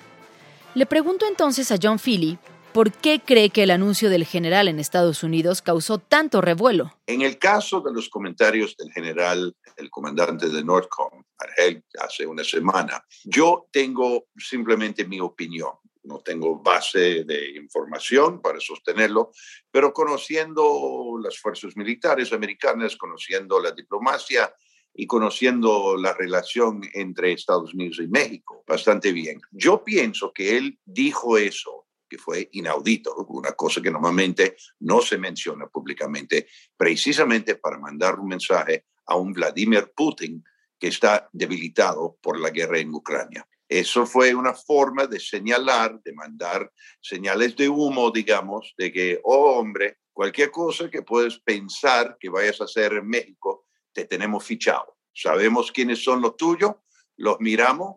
Le 0.74 0.86
pregunto 0.86 1.26
entonces 1.26 1.70
a 1.70 1.76
John 1.82 1.98
Philly 1.98 2.38
por 2.72 2.90
qué 2.90 3.20
cree 3.20 3.50
que 3.50 3.64
el 3.64 3.70
anuncio 3.70 4.08
del 4.08 4.24
general 4.24 4.68
en 4.68 4.80
Estados 4.80 5.22
Unidos 5.22 5.60
causó 5.60 5.98
tanto 5.98 6.40
revuelo. 6.40 6.96
En 7.06 7.20
el 7.20 7.38
caso 7.38 7.82
de 7.82 7.92
los 7.92 8.08
comentarios 8.08 8.76
del 8.78 8.90
general, 8.92 9.54
el 9.76 9.90
comandante 9.90 10.48
de 10.48 10.64
Nordcom, 10.64 11.22
Argel, 11.38 11.84
hace 12.00 12.26
una 12.26 12.44
semana, 12.44 13.04
yo 13.24 13.66
tengo 13.70 14.24
simplemente 14.38 15.04
mi 15.04 15.20
opinión 15.20 15.72
no 16.06 16.20
tengo 16.20 16.58
base 16.60 17.24
de 17.24 17.50
información 17.56 18.40
para 18.40 18.60
sostenerlo, 18.60 19.32
pero 19.70 19.92
conociendo 19.92 21.18
las 21.22 21.38
fuerzas 21.38 21.76
militares 21.76 22.32
americanas, 22.32 22.96
conociendo 22.96 23.60
la 23.60 23.72
diplomacia 23.72 24.54
y 24.94 25.06
conociendo 25.06 25.96
la 25.96 26.14
relación 26.14 26.80
entre 26.94 27.32
Estados 27.32 27.74
Unidos 27.74 27.98
y 28.00 28.08
México 28.08 28.64
bastante 28.66 29.12
bien, 29.12 29.40
yo 29.50 29.84
pienso 29.84 30.32
que 30.32 30.56
él 30.56 30.78
dijo 30.84 31.36
eso 31.36 31.86
que 32.08 32.18
fue 32.18 32.48
inaudito, 32.52 33.14
una 33.28 33.52
cosa 33.52 33.82
que 33.82 33.90
normalmente 33.90 34.56
no 34.80 35.00
se 35.00 35.18
menciona 35.18 35.66
públicamente, 35.66 36.46
precisamente 36.76 37.56
para 37.56 37.78
mandar 37.78 38.18
un 38.18 38.28
mensaje 38.28 38.86
a 39.06 39.16
un 39.16 39.32
Vladimir 39.32 39.92
Putin 39.94 40.44
que 40.78 40.88
está 40.88 41.28
debilitado 41.32 42.16
por 42.20 42.38
la 42.38 42.50
guerra 42.50 42.78
en 42.78 42.94
Ucrania. 42.94 43.46
Eso 43.68 44.06
fue 44.06 44.34
una 44.34 44.54
forma 44.54 45.06
de 45.06 45.18
señalar, 45.18 46.00
de 46.02 46.12
mandar 46.12 46.70
señales 47.00 47.56
de 47.56 47.68
humo, 47.68 48.10
digamos, 48.10 48.74
de 48.78 48.92
que, 48.92 49.20
oh 49.24 49.58
hombre, 49.58 49.98
cualquier 50.12 50.50
cosa 50.50 50.88
que 50.88 51.02
puedes 51.02 51.38
pensar 51.40 52.16
que 52.20 52.28
vayas 52.28 52.60
a 52.60 52.64
hacer 52.64 52.92
en 52.92 53.08
México, 53.08 53.66
te 53.92 54.04
tenemos 54.04 54.44
fichado. 54.44 54.96
Sabemos 55.12 55.72
quiénes 55.72 56.02
son 56.04 56.20
los 56.20 56.36
tuyos, 56.36 56.76
los 57.16 57.40
miramos, 57.40 57.96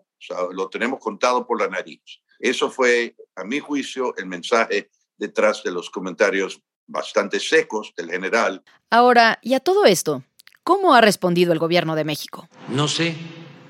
lo 0.52 0.70
tenemos 0.70 1.00
contado 1.00 1.46
por 1.46 1.60
la 1.60 1.68
nariz. 1.68 2.02
Eso 2.40 2.72
fue, 2.72 3.16
a 3.36 3.44
mi 3.44 3.60
juicio, 3.60 4.16
el 4.18 4.26
mensaje 4.26 4.90
detrás 5.18 5.62
de 5.64 5.72
los 5.72 5.90
comentarios 5.90 6.62
bastante 6.88 7.40
secos 7.40 7.94
del 7.96 8.10
general. 8.10 8.64
Ahora, 8.90 9.38
y 9.44 9.54
a 9.54 9.60
todo 9.60 9.86
esto, 9.86 10.24
¿cómo 10.64 10.96
ha 10.96 11.02
respondido 11.02 11.54
el 11.54 11.60
gobierno 11.60 11.96
de 11.96 12.06
México? 12.06 12.50
No 12.70 12.88
sé, 12.88 13.16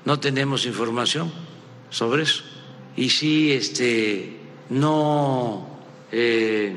no 0.04 0.18
tenemos 0.18 0.64
información 0.64 1.49
sobre 1.90 2.22
eso. 2.22 2.44
Y 2.96 3.10
si 3.10 3.52
este, 3.52 4.36
no 4.68 5.68
eh, 6.12 6.74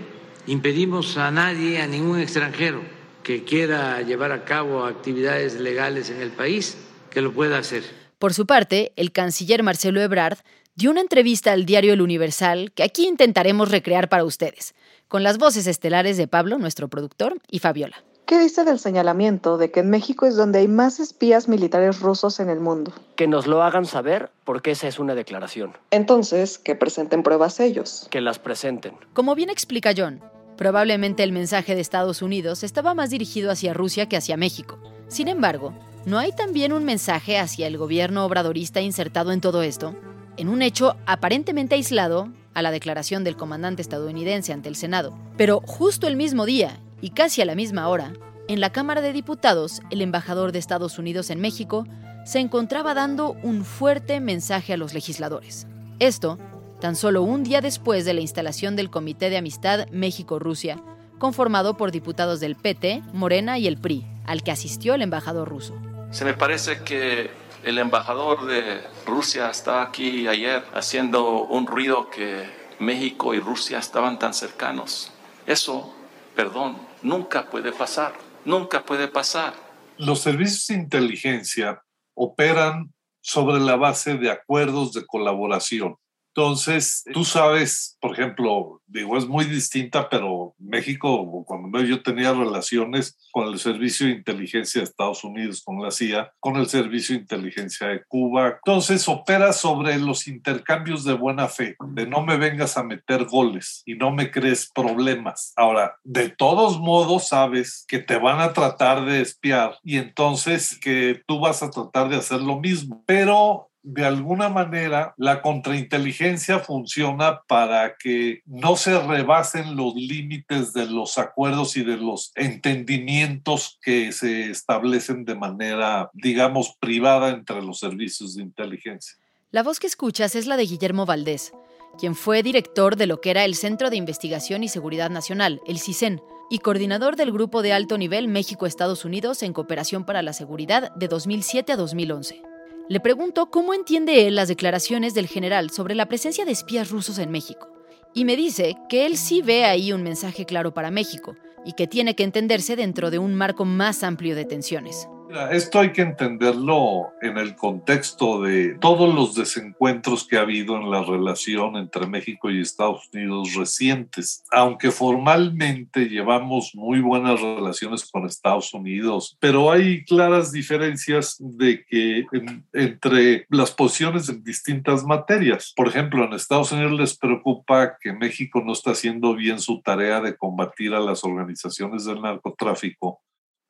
impedimos 0.47 1.17
a 1.17 1.31
nadie, 1.31 1.81
a 1.81 1.87
ningún 1.87 2.19
extranjero 2.19 2.81
que 3.23 3.43
quiera 3.43 4.01
llevar 4.01 4.31
a 4.31 4.43
cabo 4.43 4.85
actividades 4.85 5.59
legales 5.59 6.09
en 6.09 6.21
el 6.21 6.31
país, 6.31 6.77
que 7.09 7.21
lo 7.21 7.31
pueda 7.31 7.57
hacer. 7.57 7.83
Por 8.19 8.33
su 8.33 8.45
parte, 8.45 8.91
el 8.95 9.11
canciller 9.11 9.63
Marcelo 9.63 10.01
Ebrard 10.01 10.39
dio 10.75 10.91
una 10.91 11.01
entrevista 11.01 11.51
al 11.51 11.65
diario 11.65 11.93
El 11.93 12.01
Universal 12.01 12.71
que 12.73 12.83
aquí 12.83 13.07
intentaremos 13.07 13.69
recrear 13.69 14.09
para 14.09 14.23
ustedes, 14.23 14.75
con 15.07 15.23
las 15.23 15.37
voces 15.37 15.67
estelares 15.67 16.17
de 16.17 16.27
Pablo, 16.27 16.57
nuestro 16.57 16.87
productor, 16.87 17.37
y 17.49 17.59
Fabiola. 17.59 18.03
¿Qué 18.33 18.39
dice 18.39 18.63
del 18.63 18.79
señalamiento 18.79 19.59
de 19.59 19.69
que 19.69 19.81
en 19.81 19.91
México 19.91 20.25
es 20.25 20.35
donde 20.35 20.57
hay 20.57 20.67
más 20.67 20.99
espías 20.99 21.47
militares 21.47 21.99
rusos 21.99 22.39
en 22.39 22.49
el 22.49 22.59
mundo? 22.59 22.91
Que 23.15 23.27
nos 23.27 23.45
lo 23.45 23.61
hagan 23.61 23.85
saber 23.85 24.31
porque 24.43 24.71
esa 24.71 24.87
es 24.87 24.97
una 24.97 25.13
declaración. 25.13 25.73
Entonces, 25.91 26.57
que 26.57 26.73
presenten 26.73 27.21
pruebas 27.21 27.59
ellos. 27.59 28.07
Que 28.09 28.21
las 28.21 28.39
presenten. 28.39 28.95
Como 29.13 29.35
bien 29.35 29.51
explica 29.51 29.93
John, 29.95 30.19
probablemente 30.57 31.21
el 31.21 31.31
mensaje 31.31 31.75
de 31.75 31.81
Estados 31.81 32.23
Unidos 32.23 32.63
estaba 32.63 32.95
más 32.95 33.11
dirigido 33.11 33.51
hacia 33.51 33.75
Rusia 33.75 34.09
que 34.09 34.17
hacia 34.17 34.35
México. 34.35 34.79
Sin 35.09 35.27
embargo, 35.27 35.71
¿no 36.07 36.17
hay 36.17 36.31
también 36.31 36.73
un 36.73 36.85
mensaje 36.85 37.37
hacia 37.37 37.67
el 37.67 37.77
gobierno 37.77 38.25
obradorista 38.25 38.81
insertado 38.81 39.31
en 39.31 39.41
todo 39.41 39.61
esto? 39.61 39.93
En 40.37 40.49
un 40.49 40.63
hecho 40.63 40.95
aparentemente 41.05 41.75
aislado 41.75 42.29
a 42.55 42.63
la 42.63 42.71
declaración 42.71 43.23
del 43.23 43.37
comandante 43.37 43.83
estadounidense 43.83 44.53
ante 44.53 44.69
el 44.69 44.75
Senado. 44.75 45.15
Pero 45.37 45.61
justo 45.67 46.07
el 46.07 46.15
mismo 46.15 46.47
día, 46.47 46.79
y 47.03 47.09
casi 47.09 47.41
a 47.41 47.45
la 47.45 47.53
misma 47.53 47.89
hora, 47.89 48.13
en 48.47 48.61
la 48.61 48.71
Cámara 48.71 49.01
de 49.01 49.11
Diputados, 49.11 49.81
el 49.89 50.01
embajador 50.01 50.53
de 50.53 50.59
Estados 50.59 50.97
Unidos 50.97 51.29
en 51.31 51.41
México 51.41 51.85
se 52.23 52.39
encontraba 52.39 52.93
dando 52.93 53.35
un 53.43 53.65
fuerte 53.65 54.21
mensaje 54.21 54.71
a 54.71 54.77
los 54.77 54.93
legisladores. 54.93 55.67
Esto, 55.99 56.37
tan 56.79 56.95
solo 56.95 57.21
un 57.21 57.43
día 57.43 57.59
después 57.59 58.05
de 58.05 58.13
la 58.13 58.21
instalación 58.21 58.77
del 58.77 58.89
Comité 58.89 59.29
de 59.29 59.35
Amistad 59.35 59.89
México-Rusia, 59.91 60.81
conformado 61.19 61.75
por 61.75 61.91
diputados 61.91 62.39
del 62.39 62.55
PT, 62.55 63.03
Morena 63.11 63.59
y 63.59 63.67
el 63.67 63.77
PRI, 63.77 64.07
al 64.25 64.41
que 64.41 64.51
asistió 64.51 64.93
el 64.93 65.01
embajador 65.01 65.49
ruso. 65.49 65.75
Se 66.11 66.23
me 66.23 66.33
parece 66.33 66.83
que 66.83 67.31
el 67.65 67.79
embajador 67.79 68.45
de 68.45 68.81
Rusia 69.05 69.49
estaba 69.49 69.83
aquí 69.83 70.29
ayer 70.29 70.63
haciendo 70.73 71.43
un 71.43 71.67
ruido 71.67 72.09
que 72.09 72.45
México 72.79 73.33
y 73.33 73.41
Rusia 73.41 73.79
estaban 73.79 74.19
tan 74.19 74.33
cercanos. 74.33 75.11
Eso, 75.45 75.93
perdón, 76.33 76.92
nunca 77.03 77.49
puede 77.49 77.71
pasar, 77.71 78.13
nunca 78.45 78.83
puede 78.83 79.07
pasar. 79.07 79.53
Los 79.97 80.21
servicios 80.21 80.67
de 80.67 80.75
inteligencia 80.75 81.83
operan 82.15 82.93
sobre 83.21 83.59
la 83.59 83.75
base 83.75 84.15
de 84.15 84.31
acuerdos 84.31 84.93
de 84.93 85.05
colaboración. 85.05 85.95
Entonces, 86.35 87.03
tú 87.13 87.23
sabes, 87.23 87.95
por 88.01 88.13
ejemplo, 88.13 88.81
digo, 88.87 89.17
es 89.17 89.27
muy 89.27 89.45
distinta, 89.45 90.09
pero 90.09 90.55
México, 90.57 91.43
cuando 91.45 91.81
yo 91.81 92.01
tenía 92.01 92.33
relaciones 92.33 93.17
con 93.31 93.49
el 93.49 93.59
Servicio 93.59 94.07
de 94.07 94.13
Inteligencia 94.13 94.81
de 94.81 94.85
Estados 94.85 95.23
Unidos, 95.23 95.61
con 95.63 95.81
la 95.81 95.91
CIA, 95.91 96.33
con 96.39 96.55
el 96.55 96.65
Servicio 96.65 97.15
de 97.15 97.21
Inteligencia 97.21 97.87
de 97.87 98.03
Cuba, 98.07 98.59
entonces 98.65 99.07
opera 99.07 99.53
sobre 99.53 99.99
los 99.99 100.27
intercambios 100.27 101.03
de 101.03 101.13
buena 101.13 101.47
fe, 101.47 101.75
de 101.89 102.07
no 102.07 102.23
me 102.23 102.37
vengas 102.37 102.77
a 102.77 102.83
meter 102.83 103.25
goles 103.25 103.83
y 103.85 103.93
no 103.93 104.09
me 104.09 104.31
crees 104.31 104.71
problemas. 104.73 105.53
Ahora, 105.55 105.97
de 106.03 106.29
todos 106.29 106.79
modos, 106.79 107.27
sabes 107.27 107.85
que 107.87 107.99
te 107.99 108.17
van 108.17 108.39
a 108.39 108.53
tratar 108.53 109.05
de 109.05 109.21
espiar 109.21 109.77
y 109.83 109.97
entonces 109.97 110.79
que 110.79 111.21
tú 111.27 111.39
vas 111.39 111.61
a 111.61 111.69
tratar 111.69 112.09
de 112.09 112.15
hacer 112.15 112.41
lo 112.41 112.59
mismo, 112.59 113.03
pero 113.05 113.69
de 113.83 114.05
alguna 114.05 114.47
manera 114.47 115.13
la 115.17 115.41
contrainteligencia 115.41 116.59
funciona 116.59 117.41
para 117.47 117.97
que 117.97 118.41
no 118.45 118.77
se 118.77 118.97
rebasen 118.99 119.75
los 119.75 119.93
límites 119.95 120.73
de 120.73 120.85
los 120.85 121.17
acuerdos 121.17 121.75
y 121.75 121.83
de 121.83 121.97
los 121.97 122.31
entendimientos 122.35 123.77
que 123.83 124.13
se 124.13 124.49
establecen 124.49 125.25
de 125.25 125.35
manera, 125.35 126.09
digamos, 126.13 126.75
privada 126.79 127.29
entre 127.29 127.61
los 127.61 127.79
servicios 127.79 128.35
de 128.35 128.43
inteligencia. 128.43 129.17
La 129.51 129.63
voz 129.63 129.79
que 129.79 129.87
escuchas 129.87 130.35
es 130.35 130.47
la 130.47 130.57
de 130.57 130.65
Guillermo 130.65 131.05
Valdés, 131.05 131.53
quien 131.99 132.15
fue 132.15 132.41
director 132.41 132.95
de 132.95 133.05
lo 133.05 133.21
que 133.21 133.31
era 133.31 133.43
el 133.43 133.53
Centro 133.53 133.89
de 133.89 133.97
Investigación 133.97 134.63
y 134.63 134.69
Seguridad 134.69 135.09
Nacional, 135.09 135.61
el 135.67 135.79
CISEN, 135.79 136.21
y 136.49 136.59
coordinador 136.59 137.15
del 137.15 137.31
Grupo 137.31 137.61
de 137.61 137.73
Alto 137.73 137.97
Nivel 137.97 138.27
México-Estados 138.27 139.05
Unidos 139.05 139.43
en 139.43 139.53
Cooperación 139.53 140.05
para 140.05 140.21
la 140.21 140.33
Seguridad 140.33 140.93
de 140.95 141.07
2007 141.07 141.73
a 141.73 141.75
2011. 141.75 142.52
Le 142.89 142.99
pregunto 142.99 143.49
cómo 143.49 143.73
entiende 143.73 144.27
él 144.27 144.35
las 144.35 144.49
declaraciones 144.49 145.13
del 145.13 145.27
general 145.27 145.69
sobre 145.69 145.95
la 145.95 146.07
presencia 146.07 146.43
de 146.43 146.51
espías 146.51 146.89
rusos 146.89 147.17
en 147.17 147.31
México. 147.31 147.69
Y 148.13 148.25
me 148.25 148.35
dice 148.35 148.75
que 148.89 149.05
él 149.05 149.17
sí 149.17 149.41
ve 149.41 149.63
ahí 149.63 149.93
un 149.93 150.03
mensaje 150.03 150.45
claro 150.45 150.73
para 150.73 150.91
México 150.91 151.35
y 151.65 151.73
que 151.73 151.87
tiene 151.87 152.15
que 152.15 152.23
entenderse 152.23 152.75
dentro 152.75 153.09
de 153.09 153.19
un 153.19 153.35
marco 153.35 153.63
más 153.63 154.03
amplio 154.03 154.35
de 154.35 154.43
tensiones. 154.43 155.07
Esto 155.51 155.79
hay 155.79 155.91
que 155.91 156.03
entenderlo 156.03 157.13
en 157.21 157.37
el 157.37 157.55
contexto 157.55 158.41
de 158.41 158.75
todos 158.79 159.13
los 159.13 159.33
desencuentros 159.33 160.27
que 160.27 160.37
ha 160.37 160.41
habido 160.41 160.75
en 160.75 160.91
la 160.91 161.01
relación 161.03 161.75
entre 161.75 162.05
México 162.05 162.51
y 162.51 162.61
Estados 162.61 163.09
Unidos 163.11 163.55
recientes. 163.55 164.43
Aunque 164.51 164.91
formalmente 164.91 166.07
llevamos 166.07 166.75
muy 166.75 166.99
buenas 166.99 167.41
relaciones 167.41 168.09
con 168.11 168.25
Estados 168.25 168.73
Unidos, 168.75 169.35
pero 169.39 169.71
hay 169.71 170.03
claras 170.05 170.51
diferencias 170.51 171.37
de 171.39 171.83
que 171.83 172.25
entre 172.71 173.47
las 173.49 173.71
posiciones 173.71 174.29
en 174.29 174.43
distintas 174.43 175.03
materias. 175.03 175.73
Por 175.75 175.87
ejemplo, 175.87 176.25
en 176.25 176.33
Estados 176.33 176.71
Unidos 176.71 176.91
les 176.93 177.17
preocupa 177.17 177.97
que 177.99 178.13
México 178.13 178.61
no 178.63 178.73
está 178.73 178.91
haciendo 178.91 179.33
bien 179.33 179.59
su 179.59 179.81
tarea 179.81 180.21
de 180.21 180.37
combatir 180.37 180.93
a 180.93 180.99
las 180.99 181.23
organizaciones 181.23 182.05
del 182.05 182.21
narcotráfico 182.21 183.21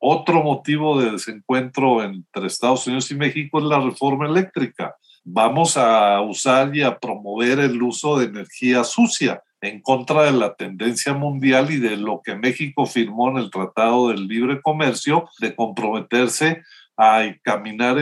otro 0.06 0.44
motivo 0.44 1.00
de 1.00 1.12
desencuentro 1.12 2.04
entre 2.04 2.48
Estados 2.48 2.86
Unidos 2.88 3.10
y 3.12 3.16
México 3.16 3.60
es 3.60 3.64
la 3.64 3.80
reforma 3.80 4.28
eléctrica. 4.28 4.98
Vamos 5.24 5.78
a 5.78 6.20
usar 6.20 6.76
y 6.76 6.82
a 6.82 7.00
promover 7.00 7.60
el 7.60 7.82
uso 7.82 8.20
de 8.20 8.26
energía 8.26 8.84
sucia 8.84 9.42
en 9.62 9.82
contra 9.82 10.24
de 10.24 10.34
la 10.34 10.56
tendencia 10.56 11.14
mundial 11.14 11.72
y 11.72 11.78
de 11.78 11.96
lo 11.96 12.22
que 12.22 12.36
México 12.36 12.86
firmó 12.86 13.30
en 13.30 13.38
el 13.38 13.50
Tratado 13.50 14.10
del 14.10 14.28
Libre 14.28 14.62
Comercio 14.62 15.30
de 15.40 15.56
comprometerse 15.56 16.64
a 16.98 17.24
caminar 17.42 17.98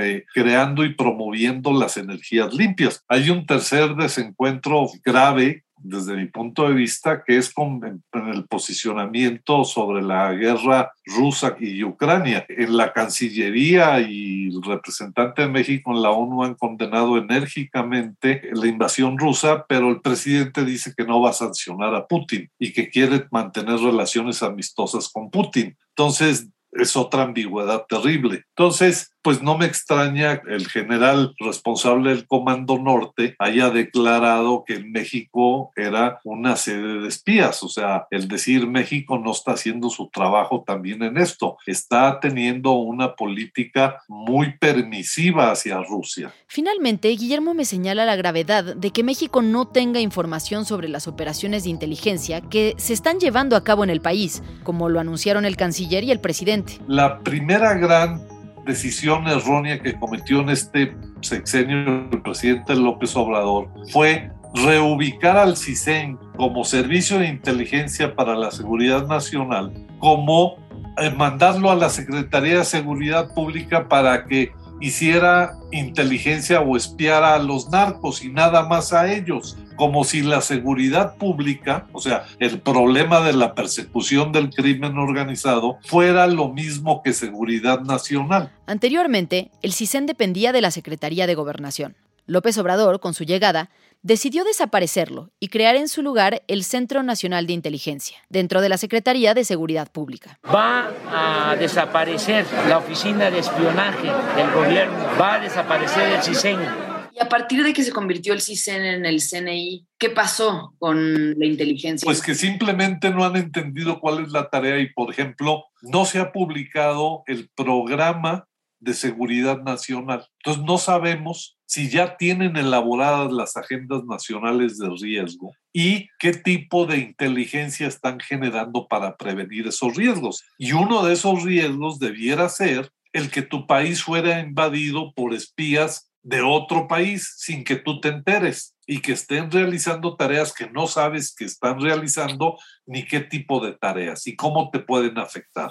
eh, 0.00 0.24
creando 0.32 0.84
y 0.84 0.94
promoviendo 0.94 1.72
las 1.72 1.96
energías 1.96 2.54
limpias. 2.54 3.04
Hay 3.08 3.28
un 3.28 3.44
tercer 3.44 3.96
desencuentro 3.96 4.86
grave 5.04 5.64
desde 5.82 6.16
mi 6.16 6.26
punto 6.26 6.68
de 6.68 6.74
vista, 6.74 7.22
que 7.24 7.36
es 7.38 7.52
con 7.52 8.02
el 8.12 8.44
posicionamiento 8.46 9.64
sobre 9.64 10.02
la 10.02 10.32
guerra 10.32 10.92
rusa 11.04 11.56
y 11.58 11.82
Ucrania. 11.82 12.44
En 12.48 12.76
la 12.76 12.92
Cancillería 12.92 14.00
y 14.00 14.48
el 14.48 14.62
representante 14.62 15.42
de 15.42 15.48
México 15.48 15.92
en 15.92 16.02
la 16.02 16.10
ONU 16.10 16.44
han 16.44 16.54
condenado 16.54 17.16
enérgicamente 17.18 18.42
la 18.52 18.66
invasión 18.66 19.18
rusa, 19.18 19.64
pero 19.68 19.90
el 19.90 20.00
presidente 20.00 20.64
dice 20.64 20.94
que 20.96 21.04
no 21.04 21.20
va 21.20 21.30
a 21.30 21.34
sancionar 21.34 21.94
a 21.94 22.06
Putin 22.06 22.50
y 22.58 22.72
que 22.72 22.88
quiere 22.88 23.26
mantener 23.30 23.78
relaciones 23.78 24.42
amistosas 24.42 25.08
con 25.08 25.30
Putin. 25.30 25.76
Entonces, 25.90 26.48
es 26.72 26.96
otra 26.96 27.22
ambigüedad 27.22 27.84
terrible. 27.88 28.44
Entonces, 28.56 29.12
pues 29.22 29.42
no 29.42 29.58
me 29.58 29.66
extraña 29.66 30.40
el 30.48 30.66
general 30.66 31.34
responsable 31.38 32.10
del 32.10 32.26
Comando 32.26 32.78
Norte 32.78 33.34
haya 33.38 33.68
declarado 33.70 34.64
que 34.66 34.78
México 34.78 35.72
era 35.76 36.20
una 36.24 36.56
sede 36.56 37.00
de 37.02 37.08
espías. 37.08 37.62
O 37.62 37.68
sea, 37.68 38.06
el 38.10 38.28
decir 38.28 38.66
México 38.66 39.18
no 39.18 39.32
está 39.32 39.52
haciendo 39.52 39.90
su 39.90 40.08
trabajo 40.08 40.64
también 40.66 41.02
en 41.02 41.18
esto, 41.18 41.58
está 41.66 42.18
teniendo 42.20 42.72
una 42.72 43.14
política 43.14 43.98
muy 44.08 44.56
permisiva 44.58 45.50
hacia 45.50 45.82
Rusia. 45.82 46.32
Finalmente, 46.46 47.08
Guillermo 47.08 47.52
me 47.52 47.64
señala 47.64 48.06
la 48.06 48.16
gravedad 48.16 48.76
de 48.76 48.90
que 48.90 49.04
México 49.04 49.42
no 49.42 49.68
tenga 49.68 50.00
información 50.00 50.64
sobre 50.64 50.88
las 50.88 51.06
operaciones 51.06 51.64
de 51.64 51.70
inteligencia 51.70 52.40
que 52.40 52.74
se 52.78 52.94
están 52.94 53.20
llevando 53.20 53.56
a 53.56 53.64
cabo 53.64 53.84
en 53.84 53.90
el 53.90 54.00
país, 54.00 54.42
como 54.62 54.88
lo 54.88 54.98
anunciaron 54.98 55.44
el 55.44 55.56
canciller 55.56 56.04
y 56.04 56.10
el 56.10 56.20
presidente. 56.20 56.59
La 56.86 57.18
primera 57.20 57.74
gran 57.74 58.22
decisión 58.66 59.26
errónea 59.26 59.80
que 59.80 59.98
cometió 59.98 60.40
en 60.40 60.50
este 60.50 60.94
sexenio 61.20 62.08
el 62.10 62.22
presidente 62.22 62.74
López 62.74 63.14
Obrador 63.16 63.68
fue 63.90 64.30
reubicar 64.54 65.36
al 65.36 65.56
CISEN 65.56 66.18
como 66.36 66.64
servicio 66.64 67.18
de 67.18 67.28
inteligencia 67.28 68.14
para 68.14 68.34
la 68.34 68.50
seguridad 68.50 69.06
nacional, 69.06 69.72
como 69.98 70.56
eh, 70.98 71.10
mandarlo 71.10 71.70
a 71.70 71.76
la 71.76 71.88
Secretaría 71.88 72.58
de 72.58 72.64
Seguridad 72.64 73.32
Pública 73.34 73.88
para 73.88 74.24
que 74.26 74.52
hiciera 74.80 75.56
inteligencia 75.70 76.60
o 76.60 76.76
espiara 76.76 77.34
a 77.34 77.38
los 77.38 77.68
narcos 77.70 78.24
y 78.24 78.30
nada 78.30 78.66
más 78.66 78.92
a 78.92 79.12
ellos, 79.12 79.58
como 79.80 80.04
si 80.04 80.20
la 80.20 80.42
seguridad 80.42 81.16
pública, 81.16 81.86
o 81.94 82.02
sea, 82.02 82.26
el 82.38 82.60
problema 82.60 83.22
de 83.22 83.32
la 83.32 83.54
persecución 83.54 84.30
del 84.30 84.50
crimen 84.50 84.98
organizado, 84.98 85.78
fuera 85.86 86.26
lo 86.26 86.50
mismo 86.50 87.02
que 87.02 87.14
seguridad 87.14 87.80
nacional. 87.80 88.52
Anteriormente, 88.66 89.50
el 89.62 89.72
CISEN 89.72 90.04
dependía 90.04 90.52
de 90.52 90.60
la 90.60 90.70
Secretaría 90.70 91.26
de 91.26 91.34
Gobernación. 91.34 91.96
López 92.26 92.58
Obrador, 92.58 93.00
con 93.00 93.14
su 93.14 93.24
llegada, 93.24 93.70
decidió 94.02 94.44
desaparecerlo 94.44 95.30
y 95.40 95.48
crear 95.48 95.76
en 95.76 95.88
su 95.88 96.02
lugar 96.02 96.42
el 96.46 96.62
Centro 96.62 97.02
Nacional 97.02 97.46
de 97.46 97.54
Inteligencia, 97.54 98.18
dentro 98.28 98.60
de 98.60 98.68
la 98.68 98.76
Secretaría 98.76 99.32
de 99.32 99.44
Seguridad 99.44 99.90
Pública. 99.90 100.38
Va 100.44 100.90
a 101.10 101.56
desaparecer 101.56 102.44
la 102.68 102.76
oficina 102.76 103.30
de 103.30 103.38
espionaje 103.38 104.10
del 104.36 104.50
gobierno, 104.50 104.98
va 105.18 105.36
a 105.36 105.40
desaparecer 105.40 106.12
el 106.12 106.22
CISEN. 106.22 106.89
A 107.20 107.28
partir 107.28 107.62
de 107.62 107.74
que 107.74 107.84
se 107.84 107.92
convirtió 107.92 108.32
el 108.32 108.40
CISEN 108.40 108.82
en 108.82 109.04
el 109.04 109.20
CNI, 109.20 109.86
¿qué 109.98 110.08
pasó 110.08 110.74
con 110.78 111.38
la 111.38 111.44
inteligencia? 111.44 112.06
Pues 112.06 112.22
que 112.22 112.34
simplemente 112.34 113.10
no 113.10 113.26
han 113.26 113.36
entendido 113.36 114.00
cuál 114.00 114.24
es 114.24 114.32
la 114.32 114.48
tarea 114.48 114.78
y, 114.78 114.90
por 114.90 115.10
ejemplo, 115.10 115.64
no 115.82 116.06
se 116.06 116.18
ha 116.18 116.32
publicado 116.32 117.22
el 117.26 117.50
programa 117.54 118.46
de 118.78 118.94
seguridad 118.94 119.62
nacional. 119.62 120.26
Entonces 120.38 120.64
no 120.64 120.78
sabemos 120.78 121.58
si 121.66 121.90
ya 121.90 122.16
tienen 122.16 122.56
elaboradas 122.56 123.30
las 123.30 123.54
agendas 123.54 124.02
nacionales 124.04 124.78
de 124.78 124.88
riesgo 124.98 125.52
y 125.74 126.08
qué 126.18 126.32
tipo 126.32 126.86
de 126.86 126.98
inteligencia 126.98 127.86
están 127.86 128.18
generando 128.18 128.88
para 128.88 129.18
prevenir 129.18 129.66
esos 129.66 129.94
riesgos. 129.94 130.42
Y 130.56 130.72
uno 130.72 131.04
de 131.04 131.12
esos 131.12 131.42
riesgos 131.44 131.98
debiera 131.98 132.48
ser 132.48 132.90
el 133.12 133.30
que 133.30 133.42
tu 133.42 133.66
país 133.66 134.02
fuera 134.02 134.40
invadido 134.40 135.12
por 135.12 135.34
espías 135.34 136.09
de 136.22 136.42
otro 136.42 136.86
país 136.86 137.34
sin 137.38 137.64
que 137.64 137.76
tú 137.76 138.00
te 138.00 138.08
enteres 138.08 138.76
y 138.86 139.00
que 139.00 139.12
estén 139.12 139.50
realizando 139.50 140.16
tareas 140.16 140.52
que 140.52 140.68
no 140.68 140.86
sabes 140.86 141.34
que 141.34 141.44
están 141.44 141.80
realizando 141.80 142.58
ni 142.86 143.06
qué 143.06 143.20
tipo 143.20 143.64
de 143.64 143.72
tareas 143.72 144.26
y 144.26 144.36
cómo 144.36 144.70
te 144.70 144.80
pueden 144.80 145.18
afectar. 145.18 145.70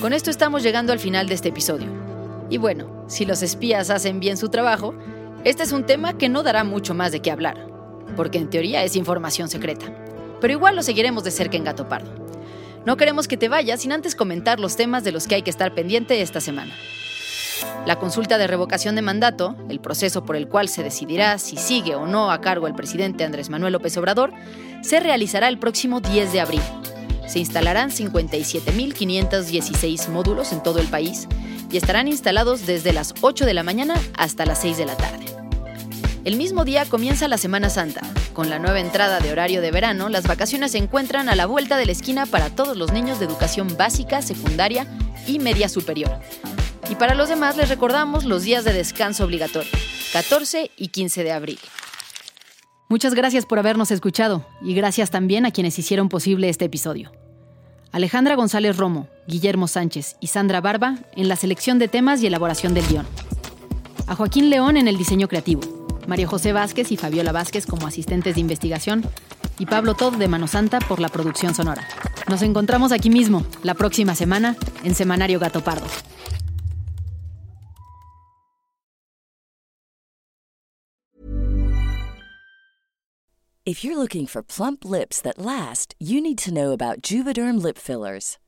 Con 0.00 0.14
esto 0.14 0.30
estamos 0.30 0.62
llegando 0.62 0.92
al 0.92 0.98
final 0.98 1.28
de 1.28 1.34
este 1.34 1.50
episodio. 1.50 1.88
Y 2.48 2.56
bueno, 2.56 3.04
si 3.06 3.26
los 3.26 3.42
espías 3.42 3.90
hacen 3.90 4.18
bien 4.18 4.38
su 4.38 4.48
trabajo, 4.48 4.94
este 5.44 5.62
es 5.62 5.72
un 5.72 5.84
tema 5.84 6.16
que 6.16 6.28
no 6.28 6.42
dará 6.42 6.64
mucho 6.64 6.94
más 6.94 7.12
de 7.12 7.20
qué 7.20 7.30
hablar, 7.30 7.68
porque 8.16 8.38
en 8.38 8.50
teoría 8.50 8.82
es 8.82 8.96
información 8.96 9.48
secreta. 9.48 10.09
Pero 10.40 10.52
igual 10.52 10.76
lo 10.76 10.82
seguiremos 10.82 11.24
de 11.24 11.30
cerca 11.30 11.56
en 11.56 11.64
Gato 11.64 11.88
Pardo. 11.88 12.10
No 12.86 12.96
queremos 12.96 13.28
que 13.28 13.36
te 13.36 13.48
vayas 13.48 13.82
sin 13.82 13.92
antes 13.92 14.14
comentar 14.14 14.58
los 14.58 14.76
temas 14.76 15.04
de 15.04 15.12
los 15.12 15.26
que 15.26 15.34
hay 15.34 15.42
que 15.42 15.50
estar 15.50 15.74
pendiente 15.74 16.22
esta 16.22 16.40
semana. 16.40 16.72
La 17.86 17.96
consulta 17.96 18.38
de 18.38 18.46
revocación 18.46 18.94
de 18.94 19.02
mandato, 19.02 19.54
el 19.68 19.80
proceso 19.80 20.24
por 20.24 20.36
el 20.36 20.48
cual 20.48 20.68
se 20.68 20.82
decidirá 20.82 21.38
si 21.38 21.56
sigue 21.56 21.94
o 21.94 22.06
no 22.06 22.30
a 22.30 22.40
cargo 22.40 22.66
el 22.66 22.74
presidente 22.74 23.24
Andrés 23.24 23.50
Manuel 23.50 23.74
López 23.74 23.96
Obrador, 23.98 24.32
se 24.82 25.00
realizará 25.00 25.48
el 25.48 25.58
próximo 25.58 26.00
10 26.00 26.32
de 26.32 26.40
abril 26.40 26.62
se 27.30 27.38
instalarán 27.38 27.90
57.516 27.90 30.08
módulos 30.08 30.52
en 30.52 30.62
todo 30.62 30.80
el 30.80 30.88
país 30.88 31.28
y 31.70 31.76
estarán 31.76 32.08
instalados 32.08 32.66
desde 32.66 32.92
las 32.92 33.14
8 33.20 33.46
de 33.46 33.54
la 33.54 33.62
mañana 33.62 33.94
hasta 34.18 34.44
las 34.44 34.60
6 34.62 34.78
de 34.78 34.86
la 34.86 34.96
tarde. 34.96 35.39
El 36.22 36.36
mismo 36.36 36.66
día 36.66 36.84
comienza 36.84 37.28
la 37.28 37.38
Semana 37.38 37.70
Santa. 37.70 38.02
Con 38.34 38.50
la 38.50 38.58
nueva 38.58 38.78
entrada 38.78 39.20
de 39.20 39.32
horario 39.32 39.62
de 39.62 39.70
verano, 39.70 40.10
las 40.10 40.26
vacaciones 40.26 40.72
se 40.72 40.78
encuentran 40.78 41.30
a 41.30 41.34
la 41.34 41.46
vuelta 41.46 41.78
de 41.78 41.86
la 41.86 41.92
esquina 41.92 42.26
para 42.26 42.50
todos 42.50 42.76
los 42.76 42.92
niños 42.92 43.18
de 43.18 43.24
educación 43.24 43.74
básica, 43.78 44.20
secundaria 44.20 44.86
y 45.26 45.38
media 45.38 45.70
superior. 45.70 46.20
Y 46.90 46.96
para 46.96 47.14
los 47.14 47.30
demás 47.30 47.56
les 47.56 47.70
recordamos 47.70 48.26
los 48.26 48.42
días 48.42 48.64
de 48.64 48.74
descanso 48.74 49.24
obligatorio, 49.24 49.70
14 50.12 50.70
y 50.76 50.88
15 50.88 51.24
de 51.24 51.32
abril. 51.32 51.58
Muchas 52.90 53.14
gracias 53.14 53.46
por 53.46 53.58
habernos 53.58 53.90
escuchado 53.90 54.46
y 54.60 54.74
gracias 54.74 55.10
también 55.10 55.46
a 55.46 55.52
quienes 55.52 55.78
hicieron 55.78 56.10
posible 56.10 56.50
este 56.50 56.66
episodio. 56.66 57.12
Alejandra 57.92 58.34
González 58.34 58.76
Romo, 58.76 59.08
Guillermo 59.26 59.68
Sánchez 59.68 60.16
y 60.20 60.26
Sandra 60.26 60.60
Barba 60.60 60.96
en 61.16 61.28
la 61.28 61.36
selección 61.36 61.78
de 61.78 61.88
temas 61.88 62.22
y 62.22 62.26
elaboración 62.26 62.74
del 62.74 62.86
guion. 62.86 63.06
A 64.06 64.16
Joaquín 64.16 64.50
León 64.50 64.76
en 64.76 64.88
el 64.88 64.98
diseño 64.98 65.28
creativo, 65.28 65.79
María 66.10 66.26
José 66.26 66.52
Vázquez 66.52 66.90
y 66.90 66.96
Fabiola 66.96 67.30
Vázquez 67.30 67.66
como 67.66 67.86
asistentes 67.86 68.34
de 68.34 68.40
investigación 68.40 69.04
y 69.60 69.66
Pablo 69.66 69.94
Todd 69.94 70.16
de 70.16 70.26
Mano 70.26 70.48
Santa 70.48 70.80
por 70.80 70.98
la 70.98 71.08
producción 71.08 71.54
sonora. 71.54 71.86
Nos 72.28 72.42
encontramos 72.42 72.90
aquí 72.90 73.10
mismo, 73.10 73.46
la 73.62 73.74
próxima 73.74 74.16
semana, 74.16 74.56
en 74.82 74.96
Semanario 74.96 75.38
Gato 75.38 75.62
Pardo. 75.62 75.86
If 83.64 83.84
you're 83.84 83.96
looking 83.96 84.26
for 84.26 84.42
plump 84.42 84.84
lips 84.84 85.20
that 85.20 85.38
last, 85.38 85.94
you 86.00 86.20
need 86.20 86.38
to 86.38 86.52
know 86.52 86.72
about 86.72 87.02
Juvederm 87.02 87.62
lip 87.62 87.78
fillers. 87.78 88.36